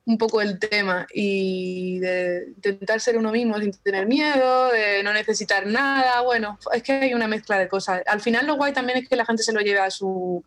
un 0.05 0.19
poco 0.19 0.41
el 0.41 0.59
tema 0.59 1.07
y 1.15 1.99
de 2.01 2.49
intentar 2.57 3.01
ser 3.01 3.17
uno 3.17 3.31
mismo 3.31 3.59
sin 3.59 3.73
tener 3.83 4.07
miedo, 4.07 4.71
de 4.73 5.03
no 5.03 5.13
necesitar 5.13 5.67
nada. 5.67 6.21
Bueno, 6.23 6.59
es 6.73 6.83
que 6.83 6.93
hay 6.93 7.15
una 7.15 7.29
mezcla 7.29 7.59
de 7.59 7.69
cosas. 7.69 8.03
Al 8.07 8.21
final 8.21 8.47
lo 8.47 8.57
guay 8.57 8.73
también 8.73 8.99
es 8.99 9.09
que 9.09 9.17
la 9.17 9.27
gente 9.27 9.43
se 9.43 9.53
lo 9.53 9.61
lleve 9.61 9.81
a 9.81 9.91
su, 9.91 10.45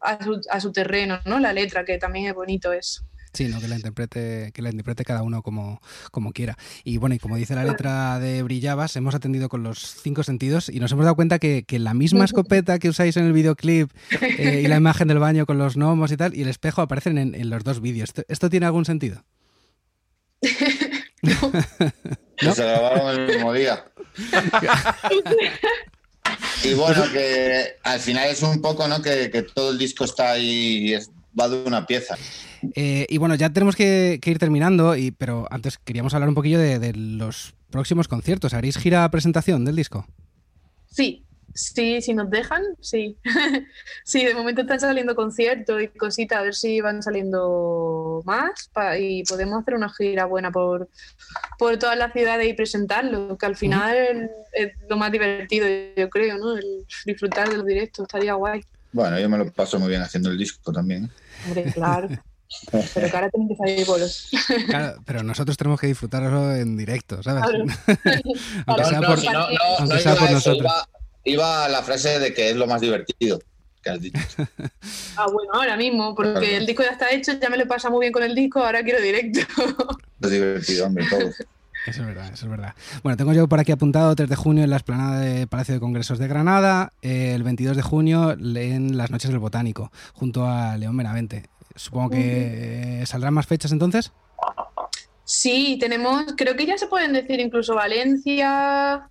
a 0.00 0.22
su, 0.22 0.40
a 0.50 0.60
su 0.60 0.72
terreno, 0.72 1.20
¿no? 1.24 1.40
La 1.40 1.52
letra, 1.52 1.84
que 1.84 1.98
también 1.98 2.26
es 2.26 2.34
bonito 2.34 2.72
eso. 2.72 3.02
Sí, 3.32 3.48
no, 3.48 3.60
que 3.60 3.68
la 3.68 3.76
interprete, 3.76 4.50
que 4.52 4.60
la 4.60 4.68
interprete 4.68 5.04
cada 5.04 5.22
uno 5.22 5.42
como, 5.42 5.80
como 6.10 6.32
quiera. 6.32 6.58
Y 6.84 6.98
bueno, 6.98 7.14
y 7.14 7.18
como 7.18 7.36
dice 7.36 7.54
la 7.54 7.64
letra 7.64 8.18
de 8.18 8.42
Brillabas, 8.42 8.94
hemos 8.96 9.14
atendido 9.14 9.48
con 9.48 9.62
los 9.62 9.78
cinco 10.02 10.22
sentidos 10.22 10.68
y 10.68 10.80
nos 10.80 10.92
hemos 10.92 11.06
dado 11.06 11.16
cuenta 11.16 11.38
que, 11.38 11.64
la 11.72 11.94
misma 11.94 12.26
escopeta 12.26 12.78
que 12.78 12.90
usáis 12.90 13.16
en 13.16 13.24
el 13.24 13.32
videoclip 13.32 13.90
eh, 14.20 14.60
y 14.62 14.68
la 14.68 14.76
imagen 14.76 15.08
del 15.08 15.18
baño 15.18 15.46
con 15.46 15.56
los 15.56 15.76
gnomos 15.76 16.12
y 16.12 16.18
tal, 16.18 16.36
y 16.36 16.42
el 16.42 16.48
espejo 16.48 16.82
aparecen 16.82 17.16
en, 17.16 17.50
los 17.50 17.64
dos 17.64 17.80
vídeos. 17.80 18.12
¿Esto, 18.28 18.50
tiene 18.50 18.66
algún 18.66 18.84
sentido? 18.84 19.24
no. 21.22 22.54
Se 22.54 22.62
grabaron 22.62 23.18
el 23.18 23.26
mismo 23.28 23.54
día. 23.54 23.82
y 26.64 26.74
bueno, 26.74 27.10
que 27.10 27.76
al 27.82 27.98
final 27.98 28.28
es 28.28 28.42
un 28.42 28.60
poco, 28.60 28.86
¿no? 28.86 29.00
Que, 29.00 29.30
que 29.30 29.42
todo 29.42 29.70
el 29.70 29.78
disco 29.78 30.04
está 30.04 30.32
ahí, 30.32 30.94
va 31.38 31.48
de 31.48 31.62
una 31.64 31.86
pieza. 31.86 32.16
Eh, 32.74 33.06
y 33.08 33.18
bueno, 33.18 33.34
ya 33.34 33.50
tenemos 33.50 33.76
que, 33.76 34.20
ir 34.24 34.38
terminando, 34.38 34.96
y, 34.96 35.10
pero 35.10 35.46
antes 35.50 35.78
queríamos 35.78 36.14
hablar 36.14 36.28
un 36.28 36.34
poquillo 36.34 36.58
de, 36.58 36.92
los 36.94 37.54
próximos 37.70 38.08
conciertos. 38.08 38.54
¿Haréis 38.54 38.76
gira 38.76 39.10
presentación 39.10 39.64
del 39.64 39.76
disco? 39.76 40.06
Sí, 40.90 41.24
Sí, 41.54 42.00
si 42.00 42.14
nos 42.14 42.30
dejan, 42.30 42.62
sí. 42.80 43.18
sí, 44.04 44.24
de 44.24 44.34
momento 44.34 44.62
están 44.62 44.80
saliendo 44.80 45.14
conciertos 45.14 45.82
y 45.82 45.88
cositas, 45.88 46.38
a 46.38 46.42
ver 46.42 46.54
si 46.54 46.80
van 46.80 47.02
saliendo 47.02 48.22
más 48.24 48.70
y 48.98 49.22
podemos 49.24 49.60
hacer 49.60 49.74
una 49.74 49.90
gira 49.90 50.24
buena 50.24 50.50
por, 50.50 50.88
por 51.58 51.76
todas 51.78 51.98
las 51.98 52.12
ciudades 52.12 52.48
y 52.48 52.54
presentarlo, 52.54 53.36
que 53.36 53.46
al 53.46 53.56
final 53.56 54.30
es 54.52 54.72
lo 54.88 54.96
más 54.96 55.12
divertido, 55.12 55.66
yo 55.94 56.08
creo, 56.08 56.38
¿no? 56.38 56.56
El 56.56 56.86
disfrutar 57.04 57.50
de 57.50 57.58
los 57.58 57.66
directos, 57.66 58.04
estaría 58.04 58.32
guay. 58.34 58.62
Bueno, 58.92 59.18
yo 59.18 59.28
me 59.28 59.38
lo 59.38 59.50
paso 59.50 59.78
muy 59.78 59.88
bien 59.88 60.02
haciendo 60.02 60.30
el 60.30 60.38
disco 60.38 60.72
también. 60.72 61.10
Hombre, 61.46 61.64
claro. 61.72 62.08
Pero 62.94 63.10
que 63.10 63.16
ahora 63.16 63.30
tienen 63.30 63.48
que 63.48 63.56
salir 63.56 63.86
bolos. 63.86 64.28
Claro, 64.66 65.00
pero 65.06 65.22
nosotros 65.22 65.56
tenemos 65.56 65.80
que 65.80 65.86
disfrutarlo 65.86 66.54
en 66.54 66.76
directo, 66.76 67.22
¿sabes? 67.22 67.42
aunque 68.66 68.84
sea 68.84 69.00
por, 69.00 69.18
sea 69.18 70.14
por 70.16 70.30
nosotros. 70.30 70.70
Iba, 71.24 71.64
a 71.64 71.68
la 71.70 71.82
frase 71.82 72.18
de 72.18 72.34
que 72.34 72.50
es 72.50 72.56
lo 72.56 72.66
más 72.66 72.82
divertido 72.82 73.40
que 73.82 73.90
has 73.90 74.00
dicho. 74.00 74.18
Ah, 75.16 75.26
bueno, 75.30 75.52
ahora 75.52 75.76
mismo, 75.76 76.14
porque 76.14 76.56
el 76.56 76.66
disco 76.66 76.82
ya 76.82 76.90
está 76.90 77.10
hecho, 77.10 77.32
ya 77.38 77.50
me 77.50 77.58
lo 77.58 77.66
pasa 77.66 77.90
muy 77.90 78.00
bien 78.00 78.12
con 78.12 78.22
el 78.22 78.34
disco, 78.34 78.60
ahora 78.60 78.82
quiero 78.82 79.00
directo. 79.00 79.40
Es 80.20 80.30
divertido, 80.30 80.86
hombre, 80.86 81.06
todo. 81.08 81.20
Eso 81.86 82.02
es 82.02 82.06
verdad, 82.06 82.30
eso 82.32 82.46
es 82.46 82.50
verdad. 82.50 82.74
Bueno, 83.02 83.16
tengo 83.16 83.32
yo 83.32 83.48
por 83.48 83.58
aquí 83.58 83.72
apuntado 83.72 84.14
3 84.14 84.28
de 84.28 84.36
junio 84.36 84.62
en 84.62 84.70
la 84.70 84.76
esplanada 84.76 85.20
de 85.20 85.46
Palacio 85.46 85.74
de 85.74 85.80
Congresos 85.80 86.18
de 86.18 86.28
Granada, 86.28 86.92
el 87.02 87.42
22 87.42 87.76
de 87.76 87.82
junio 87.82 88.32
en 88.32 88.96
las 88.96 89.10
Noches 89.10 89.30
del 89.30 89.40
Botánico, 89.40 89.90
junto 90.12 90.46
a 90.46 90.76
León 90.76 90.96
Benavente. 90.96 91.44
Supongo 91.74 92.10
que 92.10 93.02
saldrán 93.06 93.34
más 93.34 93.46
fechas 93.46 93.72
entonces. 93.72 94.12
Sí, 95.24 95.78
tenemos, 95.80 96.34
creo 96.36 96.56
que 96.56 96.66
ya 96.66 96.76
se 96.76 96.86
pueden 96.86 97.12
decir 97.12 97.40
incluso 97.40 97.74
Valencia, 97.74 99.08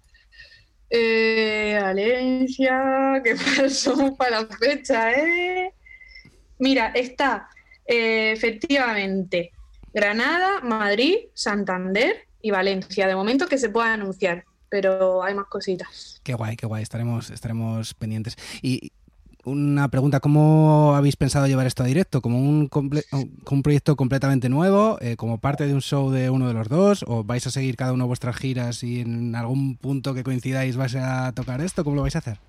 eh, 0.89 1.79
Valencia, 1.81 3.21
que 3.23 3.69
somos 3.69 4.17
para 4.17 4.41
la 4.41 4.47
fecha, 4.47 5.11
¿eh? 5.13 5.73
Mira, 6.59 6.91
está 6.93 7.49
eh, 7.85 8.33
efectivamente 8.33 9.51
Granada, 9.93 10.61
Madrid, 10.61 11.15
Santander 11.33 12.27
y 12.41 12.51
Valencia. 12.51 13.07
De 13.07 13.15
momento 13.15 13.47
que 13.47 13.57
se 13.57 13.69
pueda 13.69 13.93
anunciar, 13.93 14.45
pero 14.69 15.23
hay 15.23 15.33
más 15.33 15.47
cositas. 15.47 16.19
Qué 16.23 16.33
guay, 16.33 16.55
qué 16.55 16.65
guay, 16.65 16.83
estaremos, 16.83 17.29
estaremos 17.29 17.93
pendientes. 17.93 18.37
Y 18.61 18.91
una 19.43 19.87
pregunta, 19.89 20.19
¿cómo 20.19 20.95
habéis 20.95 21.15
pensado 21.15 21.47
llevar 21.47 21.65
esto 21.65 21.83
a 21.83 21.87
directo? 21.87 22.21
¿Como 22.21 22.39
un, 22.39 22.69
un 22.71 23.63
proyecto 23.63 23.95
completamente 23.95 24.49
nuevo? 24.49 24.97
Eh, 25.01 25.15
¿Como 25.15 25.39
parte 25.39 25.67
de 25.67 25.73
un 25.73 25.81
show 25.81 26.11
de 26.11 26.29
uno 26.29 26.47
de 26.47 26.53
los 26.53 26.69
dos? 26.69 27.03
¿O 27.07 27.23
vais 27.23 27.45
a 27.47 27.51
seguir 27.51 27.75
cada 27.75 27.93
uno 27.93 28.07
vuestras 28.07 28.35
giras 28.35 28.83
y 28.83 29.01
en 29.01 29.35
algún 29.35 29.77
punto 29.77 30.13
que 30.13 30.23
coincidáis 30.23 30.77
vais 30.77 30.95
a 30.95 31.31
tocar 31.33 31.61
esto? 31.61 31.83
¿Cómo 31.83 31.95
lo 31.95 32.03
vais 32.03 32.15
a 32.15 32.19
hacer? 32.19 32.39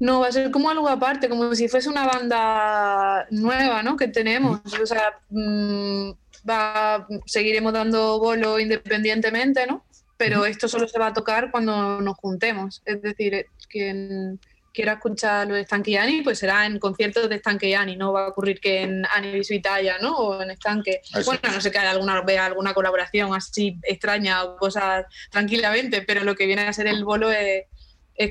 No, 0.00 0.20
va 0.20 0.28
a 0.28 0.32
ser 0.32 0.50
como 0.50 0.70
algo 0.70 0.88
aparte, 0.88 1.28
como 1.28 1.54
si 1.54 1.68
fuese 1.68 1.90
una 1.90 2.06
banda 2.06 3.26
nueva, 3.30 3.82
¿no? 3.82 3.96
Que 3.96 4.08
tenemos. 4.08 4.60
O 4.82 4.86
sea, 4.86 5.20
mm, 5.28 6.12
va, 6.48 7.06
seguiremos 7.26 7.72
dando 7.72 8.18
bolo 8.18 8.58
independientemente, 8.58 9.66
¿no? 9.66 9.84
Pero 10.16 10.44
esto 10.44 10.68
solo 10.68 10.86
se 10.86 10.98
va 10.98 11.08
a 11.08 11.12
tocar 11.14 11.50
cuando 11.50 12.00
nos 12.00 12.16
juntemos. 12.16 12.82
Es 12.84 13.00
decir, 13.00 13.46
quien 13.68 14.38
quiera 14.72 14.94
escuchar 14.94 15.48
lo 15.48 15.54
de 15.54 15.64
Stanky 15.64 15.96
Ani, 15.96 16.22
pues 16.22 16.38
será 16.38 16.66
en 16.66 16.78
conciertos 16.78 17.28
de 17.28 17.38
Stanky 17.38 17.74
Ani, 17.74 17.96
no 17.96 18.12
va 18.12 18.26
a 18.26 18.28
ocurrir 18.28 18.60
que 18.60 18.82
en 18.82 19.04
Ani 19.06 19.40
Italia, 19.48 19.96
¿no? 20.00 20.16
O 20.16 20.42
en 20.42 20.54
Stanque. 20.56 21.00
Bueno, 21.24 21.40
no 21.52 21.60
sé 21.60 21.70
que 21.70 21.78
alguna 21.78 22.20
vea 22.22 22.46
alguna 22.46 22.74
colaboración 22.74 23.34
así 23.34 23.78
extraña 23.82 24.44
o 24.44 24.56
cosas 24.56 25.06
tranquilamente, 25.30 26.02
pero 26.02 26.24
lo 26.24 26.34
que 26.34 26.46
viene 26.46 26.62
a 26.62 26.72
ser 26.72 26.86
el 26.86 27.04
bolo 27.04 27.30
es, 27.30 27.66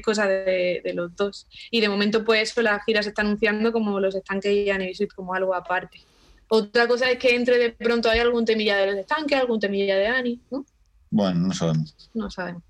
cosa 0.04 0.28
de, 0.28 0.82
los 0.94 1.16
dos. 1.16 1.48
Y 1.72 1.82
de 1.82 1.90
momento, 1.90 2.24
pues 2.24 2.56
la 2.58 2.80
gira 2.82 3.02
se 3.02 3.10
está 3.10 3.24
anunciando 3.24 3.72
como 3.72 4.00
los 4.00 4.16
Stanque 4.16 4.54
y 4.54 4.70
Ani 4.70 4.92
como 5.16 5.34
algo 5.34 5.56
aparte. 5.56 6.02
Otra 6.50 6.88
cosa 6.88 7.10
es 7.10 7.20
que 7.20 7.36
entre 7.36 7.58
de 7.58 7.72
pronto 7.72 8.10
hay 8.10 8.20
algún 8.20 8.44
temilla 8.44 8.78
de 8.78 8.88
los 8.88 8.96
estanques, 8.96 9.40
algún 9.40 9.60
temilla 9.60 9.96
de 9.96 10.08
Ani, 10.08 10.42
¿no? 10.52 10.66
Bueno, 11.12 11.48
no 11.48 11.54
sabemos. 11.54 11.96
No 12.14 12.30
sabemos. 12.30 12.64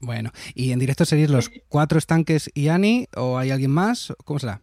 Bueno, 0.00 0.32
¿y 0.54 0.72
en 0.72 0.78
directo 0.78 1.04
serían 1.04 1.32
los 1.32 1.50
cuatro 1.68 1.98
estanques 1.98 2.50
y 2.54 2.68
Ani 2.68 3.06
o 3.16 3.38
hay 3.38 3.50
alguien 3.52 3.70
más? 3.70 4.12
¿Cómo 4.24 4.40
será? 4.40 4.60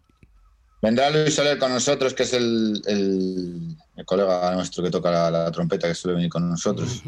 Vendrá 0.81 1.09
Luis 1.09 1.33
Soler 1.33 1.57
con 1.57 1.71
nosotros, 1.71 2.13
que 2.13 2.23
es 2.23 2.33
el, 2.33 2.81
el, 2.85 4.05
colega 4.05 4.53
nuestro 4.53 4.83
que 4.83 4.91
toca 4.91 5.31
la, 5.31 5.49
trompeta, 5.49 5.87
que 5.87 5.95
suele 5.95 6.15
venir 6.15 6.29
con 6.29 6.49
nosotros. 6.49 7.01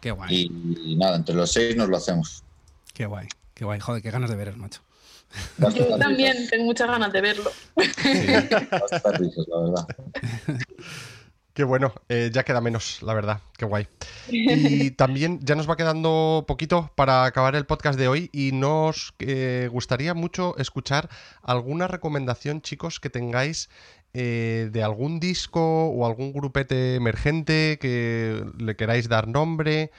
Qué 0.00 0.12
guay. 0.12 0.48
Y, 0.84 0.94
nada, 0.94 1.16
entre 1.16 1.34
los 1.34 1.50
seis 1.50 1.76
nos 1.76 1.88
lo 1.88 1.96
hacemos. 1.96 2.44
Qué 2.94 3.06
guay, 3.06 3.26
qué 3.54 3.64
guay. 3.64 3.80
Joder, 3.80 4.02
qué 4.02 4.12
ganas 4.12 4.30
de 4.30 4.36
veros, 4.36 4.56
macho. 4.56 4.82
Yo 5.74 5.98
también 5.98 6.48
tengo 6.48 6.64
muchas 6.64 6.88
ganas 6.88 7.12
de 7.12 7.20
verlo. 7.20 7.50
Sí, 7.76 8.26
la 8.26 9.60
verdad. 9.60 9.86
Qué 11.56 11.64
bueno, 11.64 11.94
eh, 12.10 12.28
ya 12.30 12.44
queda 12.44 12.60
menos, 12.60 13.00
la 13.00 13.14
verdad, 13.14 13.40
qué 13.56 13.64
guay. 13.64 13.88
Y 14.28 14.90
también 14.90 15.40
ya 15.42 15.54
nos 15.54 15.66
va 15.66 15.78
quedando 15.78 16.44
poquito 16.46 16.92
para 16.96 17.24
acabar 17.24 17.56
el 17.56 17.64
podcast 17.64 17.98
de 17.98 18.08
hoy 18.08 18.28
y 18.30 18.52
nos 18.52 19.14
eh, 19.20 19.70
gustaría 19.72 20.12
mucho 20.12 20.54
escuchar 20.58 21.08
alguna 21.40 21.88
recomendación, 21.88 22.60
chicos, 22.60 23.00
que 23.00 23.08
tengáis 23.08 23.70
eh, 24.12 24.68
de 24.70 24.82
algún 24.82 25.18
disco 25.18 25.86
o 25.86 26.04
algún 26.04 26.34
grupete 26.34 26.94
emergente 26.94 27.78
que 27.80 28.44
le 28.58 28.76
queráis 28.76 29.08
dar 29.08 29.26
nombre, 29.26 29.92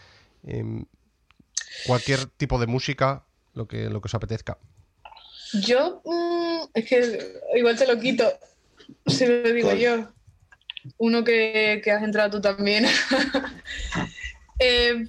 em, 0.43 0.85
cualquier 1.87 2.27
tipo 2.27 2.59
de 2.59 2.67
música, 2.67 3.23
lo 3.55 3.67
que, 3.67 3.89
lo 3.89 3.99
que 3.99 4.05
os 4.05 4.13
apetezca. 4.13 4.59
Yo, 5.53 6.01
mm, 6.05 6.69
es 6.73 6.85
que 6.85 7.41
igual 7.55 7.77
te 7.77 7.87
lo 7.87 7.99
quito, 7.99 8.25
si 9.05 9.25
lo 9.25 9.51
digo 9.51 9.73
yo 9.73 10.09
uno 10.97 11.23
que, 11.23 11.81
has 11.85 12.03
entrado 12.03 12.31
tú 12.31 12.41
también. 12.41 12.85
Eh, 14.59 15.07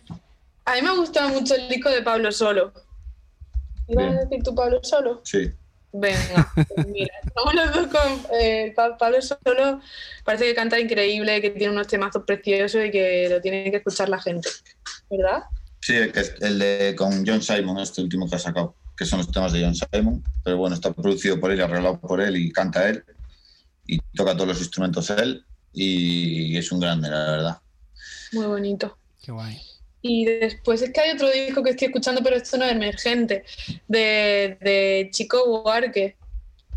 a 0.66 0.74
mí 0.74 0.83
me 0.83 0.88
ha 0.88 0.92
gustado 0.92 1.31
mucho 1.31 1.55
el 1.55 1.70
disco 1.70 1.88
de 1.88 2.03
Pablo 2.03 2.31
Solo. 2.31 2.74
¿Ibas 3.87 4.14
a 4.14 4.20
decir 4.20 4.42
tú 4.42 4.55
Pablo 4.55 4.81
Solo? 4.83 5.22
Sí. 5.24 5.51
Venga, 5.90 6.53
pues 6.55 6.87
mira, 6.87 7.14
estamos 7.24 7.55
los 7.55 7.72
dos 7.72 7.87
con 7.87 8.27
eh, 8.38 8.74
Pablo 8.77 9.22
Solo. 9.22 9.81
Parece 10.22 10.44
que 10.44 10.55
canta 10.55 10.79
increíble, 10.79 11.40
que 11.40 11.48
tiene 11.48 11.72
unos 11.72 11.87
temazos 11.87 12.24
preciosos 12.27 12.85
y 12.85 12.90
que 12.90 13.31
lo 13.31 13.40
tiene 13.40 13.70
que 13.70 13.79
escuchar 13.79 14.11
la 14.11 14.20
gente, 14.20 14.51
¿verdad? 15.09 15.44
Sí, 15.81 15.96
el, 15.96 16.12
que, 16.12 16.20
el 16.42 16.59
de 16.59 16.94
con 16.94 17.27
John 17.27 17.40
Simon, 17.40 17.79
este 17.79 18.03
último 18.03 18.29
que 18.29 18.37
ha 18.37 18.38
sacado, 18.38 18.74
que 18.98 19.07
son 19.07 19.20
los 19.20 19.33
temas 19.33 19.55
de 19.55 19.64
John 19.64 19.74
Simon, 19.74 20.22
pero 20.48 20.56
bueno, 20.56 20.76
está 20.76 20.94
producido 20.94 21.38
por 21.38 21.52
él, 21.52 21.61
arreglado 21.61 22.00
por 22.00 22.22
él 22.22 22.34
y 22.38 22.50
canta 22.50 22.88
él 22.88 23.04
y 23.87 23.98
toca 24.16 24.32
todos 24.32 24.48
los 24.48 24.58
instrumentos 24.61 25.11
él 25.11 25.44
y 25.74 26.56
es 26.56 26.72
un 26.72 26.80
grande, 26.80 27.11
la 27.11 27.30
verdad. 27.30 27.58
Muy 28.32 28.46
bonito. 28.46 28.96
Qué 29.22 29.30
guay. 29.30 29.61
Y 30.00 30.24
después 30.24 30.80
es 30.80 30.90
que 30.90 31.02
hay 31.02 31.11
otro 31.11 31.30
disco 31.30 31.62
que 31.62 31.70
estoy 31.72 31.88
escuchando, 31.88 32.22
pero 32.22 32.37
esto 32.37 32.56
no 32.56 32.64
es 32.64 32.72
emergente, 32.72 33.44
de, 33.87 35.11
Chico 35.12 35.62
Buarque, 35.62 36.16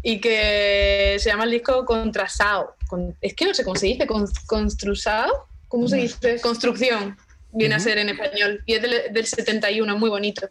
y 0.04 0.20
que 0.20 1.16
se 1.18 1.30
llama 1.30 1.46
el 1.46 1.52
disco 1.52 1.86
Contrasao. 1.86 2.76
es 3.22 3.34
que 3.34 3.46
no 3.46 3.54
sé 3.54 3.64
cómo 3.64 3.78
se 3.78 3.86
dice, 3.86 4.06
construsao, 4.48 5.48
¿cómo 5.70 5.88
se 5.88 5.96
dice? 5.96 6.42
Construcción, 6.42 7.18
viene 7.54 7.76
a 7.76 7.80
ser 7.80 8.00
en 8.00 8.10
español, 8.10 8.64
y 8.66 8.74
es 8.74 8.82
del, 8.82 9.14
del 9.14 9.26
71, 9.26 9.98
muy 9.98 10.10
bonito, 10.10 10.50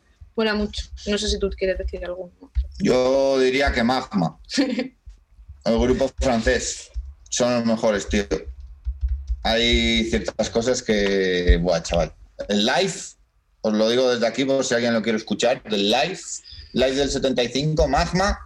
mucho. 0.55 0.83
No 1.07 1.19
sé 1.19 1.29
si 1.29 1.39
tú 1.39 1.51
quieres 1.51 1.79
decir 1.79 2.05
algo. 2.05 2.31
Yo 2.79 3.39
diría 3.39 3.73
que 3.73 3.83
Magma, 3.83 4.39
el 4.57 5.79
grupo 5.79 6.11
francés 6.19 6.91
son 7.29 7.55
los 7.55 7.65
mejores, 7.65 8.09
tío. 8.09 8.25
Hay 9.43 10.05
ciertas 10.05 10.51
cosas 10.51 10.83
que, 10.83 11.59
buah, 11.63 11.83
chaval. 11.83 12.15
El 12.49 12.67
live, 12.67 12.95
os 13.63 13.73
lo 13.73 13.89
digo 13.89 14.11
desde 14.11 14.27
aquí 14.27 14.45
por 14.45 14.65
si 14.65 14.75
alguien 14.75 14.95
lo 14.95 15.03
quiere 15.03 15.19
escuchar, 15.19 15.63
del 15.65 15.91
live, 15.91 16.21
live 16.73 16.95
del 16.95 17.11
75, 17.11 17.89
Magma, 17.89 18.39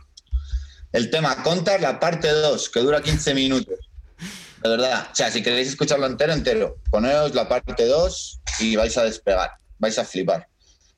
el 0.92 1.11
tema 1.11 1.42
Contar, 1.42 1.80
la 1.80 1.98
parte 1.98 2.28
2, 2.28 2.68
que 2.70 2.80
dura 2.80 3.02
15 3.02 3.35
minutos. 3.35 3.78
De 4.62 4.70
verdad. 4.70 5.09
O 5.12 5.14
sea, 5.14 5.30
si 5.30 5.42
queréis 5.42 5.68
escucharlo 5.68 6.07
entero, 6.07 6.33
entero, 6.33 6.78
poneos 6.90 7.35
la 7.35 7.48
parte 7.48 7.85
2 7.85 8.40
y 8.61 8.76
vais 8.76 8.96
a 8.96 9.04
despegar. 9.04 9.50
Vais 9.78 9.98
a 9.98 10.04
flipar. 10.04 10.48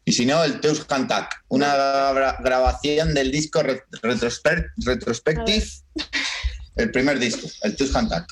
Y 0.09 0.13
si 0.13 0.25
no, 0.25 0.45
el 0.45 0.61
Teus 0.61 0.85
Cantac, 0.85 1.45
una 1.49 2.13
grabación 2.39 3.13
del 3.13 3.33
disco 3.33 3.61
Retrospective, 4.03 5.67
el 6.77 6.93
primer 6.93 7.19
disco, 7.19 7.49
el 7.63 7.75
Teus 7.75 7.91
Cantac. 7.91 8.25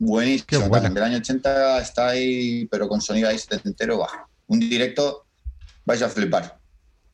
Buenísimo. 0.00 0.68
Del 0.68 1.02
año 1.04 1.18
80 1.18 1.82
está 1.82 2.08
ahí, 2.08 2.66
pero 2.66 2.88
con 2.88 3.00
sonido 3.00 3.28
ahí 3.28 3.38
entero, 3.64 4.00
va. 4.00 4.28
Un 4.48 4.58
directo, 4.58 5.24
vais 5.84 6.02
a 6.02 6.08
flipar. 6.08 6.58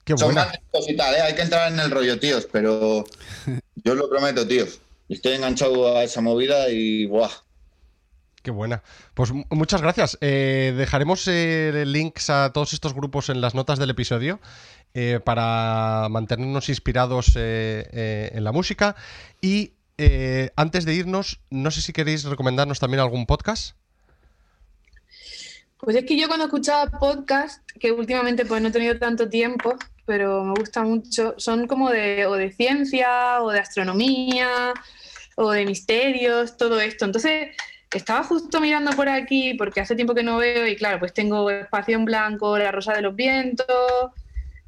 Qué 0.02 0.16
Son 0.16 0.32
y 0.32 0.96
tal, 0.96 1.14
¿eh? 1.14 1.20
hay 1.20 1.34
que 1.34 1.42
entrar 1.42 1.70
en 1.70 1.78
el 1.78 1.90
rollo, 1.90 2.18
tíos, 2.18 2.48
pero 2.50 3.04
yo 3.84 3.92
os 3.92 3.98
lo 3.98 4.08
prometo, 4.08 4.48
tíos. 4.48 4.80
Estoy 5.10 5.34
enganchado 5.34 5.94
a 5.94 6.04
esa 6.04 6.22
movida 6.22 6.70
y 6.70 7.04
¡buah! 7.04 7.30
Qué 8.46 8.52
buena. 8.52 8.84
Pues 9.14 9.32
muchas 9.50 9.82
gracias. 9.82 10.18
Eh, 10.20 10.72
dejaremos 10.76 11.26
eh, 11.26 11.82
links 11.84 12.30
a 12.30 12.52
todos 12.52 12.74
estos 12.74 12.94
grupos 12.94 13.28
en 13.28 13.40
las 13.40 13.56
notas 13.56 13.80
del 13.80 13.90
episodio 13.90 14.38
eh, 14.94 15.18
para 15.18 16.06
mantenernos 16.10 16.68
inspirados 16.68 17.32
en 17.34 18.44
la 18.44 18.52
música. 18.52 18.94
Y 19.40 19.72
antes 20.54 20.84
de 20.84 20.94
irnos, 20.94 21.40
no 21.50 21.72
sé 21.72 21.82
si 21.82 21.92
queréis 21.92 22.22
recomendarnos 22.22 22.78
también 22.78 23.00
algún 23.00 23.26
podcast. 23.26 23.74
Pues 25.78 25.96
es 25.96 26.04
que 26.04 26.16
yo 26.16 26.28
cuando 26.28 26.44
escuchaba 26.44 27.00
podcast, 27.00 27.68
que 27.80 27.90
últimamente 27.90 28.46
pues 28.46 28.62
no 28.62 28.68
he 28.68 28.70
tenido 28.70 28.96
tanto 28.96 29.28
tiempo, 29.28 29.74
pero 30.04 30.44
me 30.44 30.54
gusta 30.54 30.84
mucho, 30.84 31.34
son 31.36 31.66
como 31.66 31.90
de, 31.90 32.26
o 32.26 32.34
de 32.34 32.52
ciencia, 32.52 33.42
o 33.42 33.50
de 33.50 33.58
astronomía, 33.58 34.72
o 35.34 35.50
de 35.50 35.66
misterios, 35.66 36.56
todo 36.56 36.80
esto. 36.80 37.06
Entonces, 37.06 37.48
estaba 37.92 38.24
justo 38.24 38.60
mirando 38.60 38.92
por 38.92 39.08
aquí, 39.08 39.54
porque 39.54 39.80
hace 39.80 39.94
tiempo 39.94 40.14
que 40.14 40.22
no 40.22 40.38
veo, 40.38 40.66
y 40.66 40.76
claro, 40.76 40.98
pues 40.98 41.12
tengo 41.12 41.50
Espacio 41.50 41.96
en 41.96 42.04
Blanco, 42.04 42.58
La 42.58 42.72
Rosa 42.72 42.92
de 42.92 43.02
los 43.02 43.14
Vientos, 43.14 43.66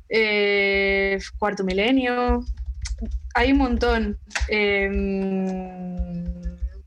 eh, 0.09 1.19
Cuarto 1.39 1.65
Milenio, 1.65 2.45
hay 3.35 3.53
un 3.53 3.59
montón. 3.59 4.19
Em, 4.49 5.99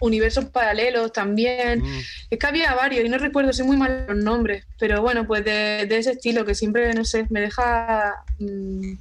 universos 0.02 0.46
paralelos 0.46 1.14
también. 1.14 1.82
Mm. 1.82 2.00
Es 2.30 2.40
que 2.40 2.48
había 2.48 2.74
varios 2.76 3.06
y 3.06 3.10
no 3.10 3.18
recuerdo, 3.18 3.54
soy 3.54 3.66
muy 3.66 3.78
mal 3.78 4.06
los 4.08 4.18
nombres, 4.18 4.66
pero 4.78 5.02
bueno, 5.02 5.26
pues 5.26 5.46
de, 5.46 5.84
ese 5.84 6.12
estilo 6.12 6.44
que 6.44 6.56
siempre, 6.56 6.94
no 6.94 7.06
sé, 7.06 7.26
me 7.30 7.40
deja... 7.40 8.24
Mm, 8.40 8.94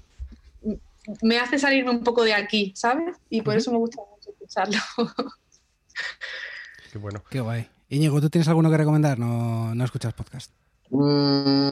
me 1.22 1.38
hace 1.38 1.58
salirme 1.58 1.90
un 1.90 2.04
poco 2.04 2.22
de 2.22 2.34
aquí, 2.34 2.72
¿sabes? 2.76 3.16
Y 3.30 3.40
por 3.40 3.56
eso 3.56 3.72
me 3.72 3.78
gusta 3.78 4.02
mucho 4.14 4.30
escucharlo. 4.30 4.78
Qué 6.90 6.98
bueno. 6.98 7.22
Qué 7.30 7.40
guay. 7.40 7.68
Íñigo, 7.88 8.20
¿tú 8.20 8.30
tienes 8.30 8.48
alguno 8.48 8.68
que 8.70 8.76
recomendar? 8.76 9.18
No, 9.18 9.74
no 9.74 9.84
escuchas 9.84 10.12
podcast. 10.12 10.50
Mm, 10.90 11.68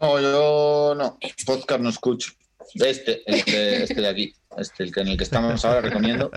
no, 0.00 0.20
yo 0.20 0.94
no. 0.96 1.18
Podcast 1.44 1.80
no 1.80 1.90
escucho. 1.90 2.32
Este, 2.74 3.22
este, 3.26 3.82
este 3.82 4.00
de 4.00 4.08
aquí, 4.08 4.34
este, 4.56 4.84
el 4.84 4.92
que, 4.92 5.00
en 5.00 5.08
el 5.08 5.18
que 5.18 5.24
estamos 5.24 5.62
ahora 5.64 5.82
recomiendo. 5.82 6.30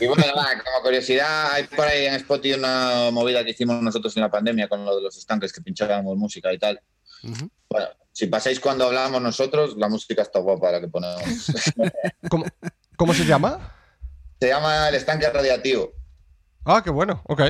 Y 0.00 0.06
bueno, 0.06 0.24
como 0.34 0.82
curiosidad, 0.82 1.52
hay 1.52 1.64
por 1.64 1.86
ahí 1.86 2.06
en 2.06 2.14
Spotify 2.14 2.58
una 2.58 3.10
movida 3.10 3.42
que 3.42 3.52
hicimos 3.52 3.80
nosotros 3.80 4.14
en 4.16 4.22
la 4.22 4.30
pandemia 4.30 4.68
con 4.68 4.84
lo 4.84 4.96
de 4.96 5.02
los 5.02 5.16
estanques 5.16 5.52
que 5.52 5.62
pinchábamos 5.62 6.16
música 6.18 6.52
y 6.52 6.58
tal. 6.58 6.78
Bueno, 7.70 7.88
si 8.12 8.26
pasáis 8.26 8.60
cuando 8.60 8.86
hablamos 8.86 9.22
nosotros, 9.22 9.76
la 9.78 9.88
música 9.88 10.20
está 10.20 10.40
guapa 10.40 10.72
la 10.72 10.80
que 10.80 10.88
ponemos. 10.88 11.50
¿Cómo, 12.28 12.44
¿Cómo, 12.96 13.14
se 13.14 13.24
llama? 13.24 13.74
Se 14.40 14.48
llama 14.48 14.90
El 14.90 14.96
Estanque 14.96 15.30
Radiativo. 15.30 16.01
Ah, 16.64 16.82
qué 16.82 16.90
bueno, 16.90 17.22
ok. 17.24 17.42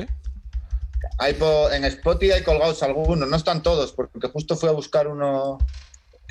Hay 1.19 1.37
en 1.73 1.85
Spotify 1.85 2.31
hay 2.31 2.43
colgados 2.43 2.81
algunos, 2.81 3.27
no 3.27 3.35
están 3.35 3.61
todos, 3.61 3.91
porque 3.91 4.27
justo 4.29 4.55
fui 4.55 4.69
a 4.69 4.73
buscar 4.73 5.07
uno 5.07 5.59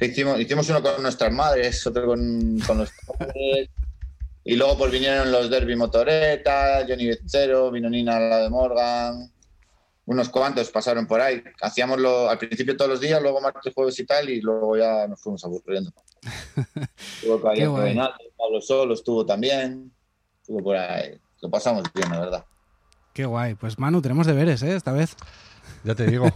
hicimos, 0.06 0.40
hicimos 0.40 0.68
uno 0.68 0.82
con 0.82 1.02
nuestras 1.02 1.32
madres, 1.32 1.86
otro 1.86 2.06
con, 2.06 2.58
los 2.58 2.90
padres. 3.18 3.68
Y 4.44 4.56
luego 4.56 4.76
pues 4.76 4.90
vinieron 4.90 5.30
los 5.30 5.48
Derby 5.48 5.76
Motoreta, 5.76 6.84
Johnny 6.88 7.06
Becerro, 7.06 7.70
vino 7.70 7.88
Nina 7.88 8.18
la 8.18 8.38
de 8.38 8.50
Morgan, 8.50 9.32
unos 10.06 10.28
cuantos 10.30 10.68
pasaron 10.68 11.06
por 11.06 11.20
ahí. 11.20 11.44
Hacíamoslo 11.60 12.28
al 12.28 12.38
principio 12.38 12.76
todos 12.76 12.90
los 12.90 13.00
días, 13.00 13.22
luego 13.22 13.40
martes, 13.40 13.72
jueves 13.72 13.96
y 14.00 14.04
tal, 14.04 14.28
y 14.28 14.40
luego 14.40 14.76
ya 14.76 15.06
nos 15.06 15.20
fuimos 15.20 15.44
aburriendo. 15.44 15.92
estuvo 17.22 17.40
Pablo 17.40 18.60
Solo 18.60 18.94
estuvo 18.94 19.24
también, 19.24 19.92
estuvo 20.40 20.60
por 20.60 20.76
ahí. 20.76 21.16
Lo 21.40 21.48
pasamos 21.48 21.84
bien, 21.94 22.10
la 22.10 22.18
verdad. 22.18 22.44
Qué 23.12 23.26
guay. 23.26 23.54
Pues 23.54 23.78
Manu, 23.78 24.00
tenemos 24.00 24.26
deberes, 24.26 24.62
¿eh? 24.62 24.74
Esta 24.74 24.92
vez. 24.92 25.16
Ya 25.84 25.96
te 25.96 26.06
digo, 26.06 26.26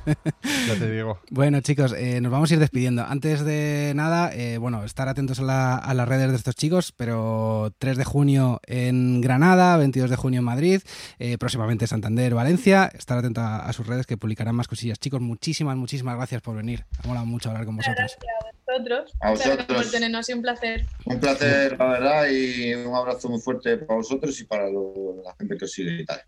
ya 0.66 0.74
te 0.78 0.90
digo. 0.90 1.20
bueno, 1.30 1.60
chicos, 1.60 1.94
eh, 1.96 2.20
nos 2.20 2.32
vamos 2.32 2.50
a 2.50 2.54
ir 2.54 2.60
despidiendo. 2.60 3.04
Antes 3.04 3.44
de 3.44 3.92
nada, 3.94 4.32
eh, 4.34 4.58
bueno, 4.58 4.84
estar 4.84 5.08
atentos 5.08 5.38
a, 5.40 5.94
las 5.94 6.08
redes 6.08 6.30
de 6.30 6.36
estos 6.36 6.56
chicos, 6.56 6.92
pero 6.92 7.72
3 7.78 7.96
de 7.96 8.04
junio 8.04 8.60
en 8.66 9.20
Granada, 9.20 9.76
22 9.76 10.10
de 10.10 10.16
junio 10.16 10.40
en 10.40 10.44
Madrid, 10.44 10.82
eh, 11.18 11.38
próximamente 11.38 11.86
Santander, 11.86 12.34
Valencia. 12.34 12.90
Estar 12.92 13.18
atento 13.18 13.40
a, 13.40 13.72
sus 13.72 13.86
redes 13.86 14.06
que 14.06 14.16
publicarán 14.16 14.54
más 14.54 14.66
cosillas. 14.66 14.98
Chicos, 14.98 15.20
muchísimas, 15.20 15.76
muchísimas 15.76 16.16
gracias 16.16 16.42
por 16.42 16.56
venir. 16.56 16.84
Ha 17.02 17.06
molado 17.06 17.26
mucho 17.26 17.50
hablar 17.50 17.66
con 17.66 17.76
vosotros. 17.76 18.16
Gracias 18.18 18.24
a 18.42 18.72
vosotros. 18.72 19.14
A 19.20 19.30
vosotros. 19.30 19.66
Por 19.66 19.90
tenernos, 19.90 20.28
un 20.28 20.42
placer. 20.42 20.86
Un 21.04 21.20
placer, 21.20 21.78
la 21.78 21.86
verdad, 21.86 22.26
y 22.30 22.74
un 22.74 22.94
abrazo 22.94 23.28
muy 23.28 23.40
fuerte 23.40 23.76
para 23.78 23.98
vosotros 23.98 24.40
y 24.40 24.44
para 24.44 24.64
la 24.68 25.34
gente 25.38 25.56
que 25.56 25.64
os 25.64 25.72
sigue 25.72 26.02
y 26.02 26.04
tal. 26.04 26.20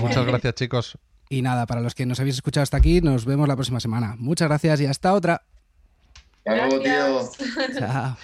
Muchas 0.00 0.24
gracias, 0.24 0.54
chicos. 0.54 0.98
Y 1.28 1.42
nada, 1.42 1.66
para 1.66 1.80
los 1.80 1.94
que 1.94 2.06
nos 2.06 2.20
habéis 2.20 2.36
escuchado 2.36 2.62
hasta 2.62 2.76
aquí, 2.76 3.00
nos 3.00 3.24
vemos 3.24 3.48
la 3.48 3.54
próxima 3.54 3.80
semana. 3.80 4.16
Muchas 4.18 4.48
gracias 4.48 4.80
y 4.80 4.86
hasta 4.86 5.12
otra. 5.12 5.42
tío. 6.80 7.30
Chao. 7.78 8.16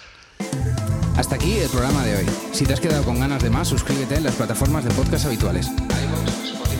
Hasta 1.17 1.35
aquí 1.35 1.53
el 1.53 1.69
programa 1.69 2.03
de 2.03 2.17
hoy. 2.17 2.25
Si 2.51 2.65
te 2.65 2.73
has 2.73 2.79
quedado 2.79 3.03
con 3.03 3.19
ganas 3.19 3.41
de 3.41 3.49
más, 3.49 3.67
suscríbete 3.67 4.15
en 4.15 4.23
las 4.23 4.35
plataformas 4.35 4.83
de 4.83 4.91
podcast 4.91 5.25
habituales. 5.25 5.69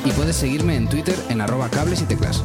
Y 0.04 0.12
puedes 0.12 0.36
seguirme 0.36 0.76
en 0.76 0.90
Twitter 0.90 1.16
en 1.30 1.42
arroba 1.42 1.70
cables 1.70 2.02
y 2.02 2.06
teclas. 2.06 2.44